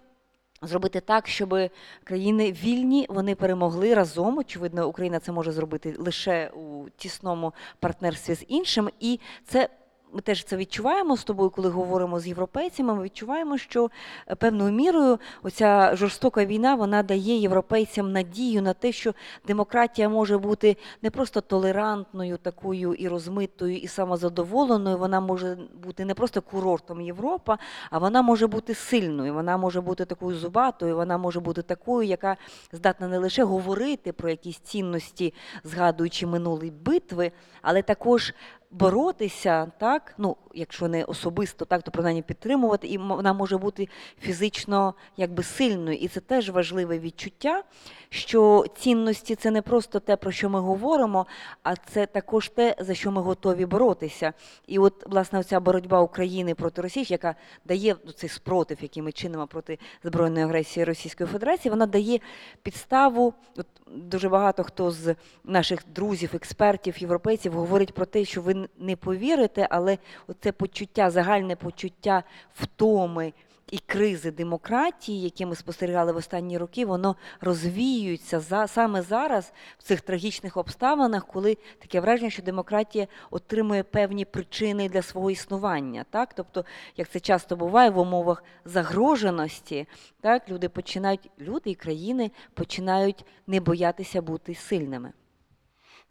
[0.62, 1.56] Зробити так, щоб
[2.04, 4.38] країни вільні вони перемогли разом.
[4.38, 9.70] Очевидно, Україна це може зробити лише у тісному партнерстві з іншим, і це.
[10.14, 12.96] Ми теж це відчуваємо з тобою, коли говоримо з європейцями.
[12.96, 13.90] Ми відчуваємо, що
[14.28, 19.14] е, певною мірою оця жорстока війна вона дає європейцям надію на те, що
[19.48, 24.98] демократія може бути не просто толерантною, такою і розмитою, і самозадоволеною.
[24.98, 27.58] Вона може бути не просто курортом Європа,
[27.90, 32.38] а вона може бути сильною, вона може бути такою зубатою, вона може бути такою, яка
[32.72, 35.34] здатна не лише говорити про якісь цінності,
[35.64, 37.32] згадуючи минулі битви,
[37.62, 38.34] але також
[38.72, 43.90] боротися, так, ну, якщо не особисто, так, то принаймні підтримувати, і вона може бути
[44.22, 45.98] фізично якби сильною.
[45.98, 47.64] І це теж важливе відчуття,
[48.10, 51.26] що цінності це не просто те, про що ми говоримо,
[51.64, 54.34] а це також те, за що ми готові боротися.
[54.68, 57.36] І от, власне, ця боротьба України проти Росії, яка
[57.66, 62.20] дає цей спротив, який ми чинимо проти збройної агресії Російської Федерації, вона дає
[62.64, 63.34] підставу.
[63.58, 68.96] От Дуже багато хто з наших друзів, експертів, європейців говорить про те, що ви не
[68.96, 69.98] повірите, але
[70.40, 73.34] це почуття, загальне почуття втоми
[73.72, 79.84] і кризи демократії, які ми спостерігали в останні роки, воно розвіюється за саме зараз в
[79.84, 86.06] цих трагічних обставинах, коли таке враження, що демократія отримує певні причини для свого існування.
[86.10, 86.66] Так, тобто,
[86.98, 89.88] як це часто буває в умовах загроженості,
[90.22, 95.12] так люди починають, люди і країни починають не боятися бути сильними.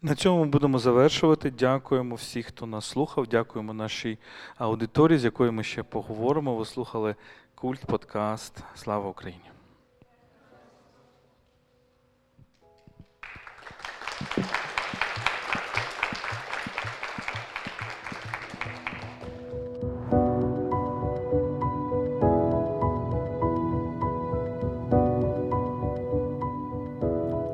[0.03, 1.51] На цьому будемо завершувати.
[1.51, 3.27] Дякуємо всіх, хто нас слухав.
[3.27, 4.19] Дякуємо нашій
[4.57, 6.57] аудиторії, з якою ми ще поговоримо.
[6.57, 7.15] Ви слухали
[7.61, 8.63] Культ подкаст.
[8.75, 9.41] Слава Україні!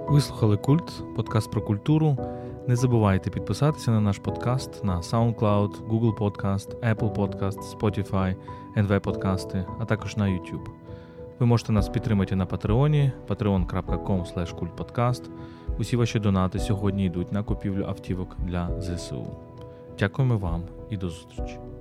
[0.08, 2.16] Ви слухали Культ, подкаст про культуру.
[2.68, 8.36] Не забувайте підписатися на наш подкаст на SoundCloud, Google Podcast, Apple Podcast, Spotify,
[8.76, 10.66] NV Подкасти, а також на YouTube.
[11.38, 15.30] Ви можете нас підтримати на Патреоні patreon.com kultpodcast.
[15.78, 19.26] Усі ваші донати сьогодні йдуть на купівлю автівок для ЗСУ.
[19.98, 21.73] Дякуємо вам і до зустрічі!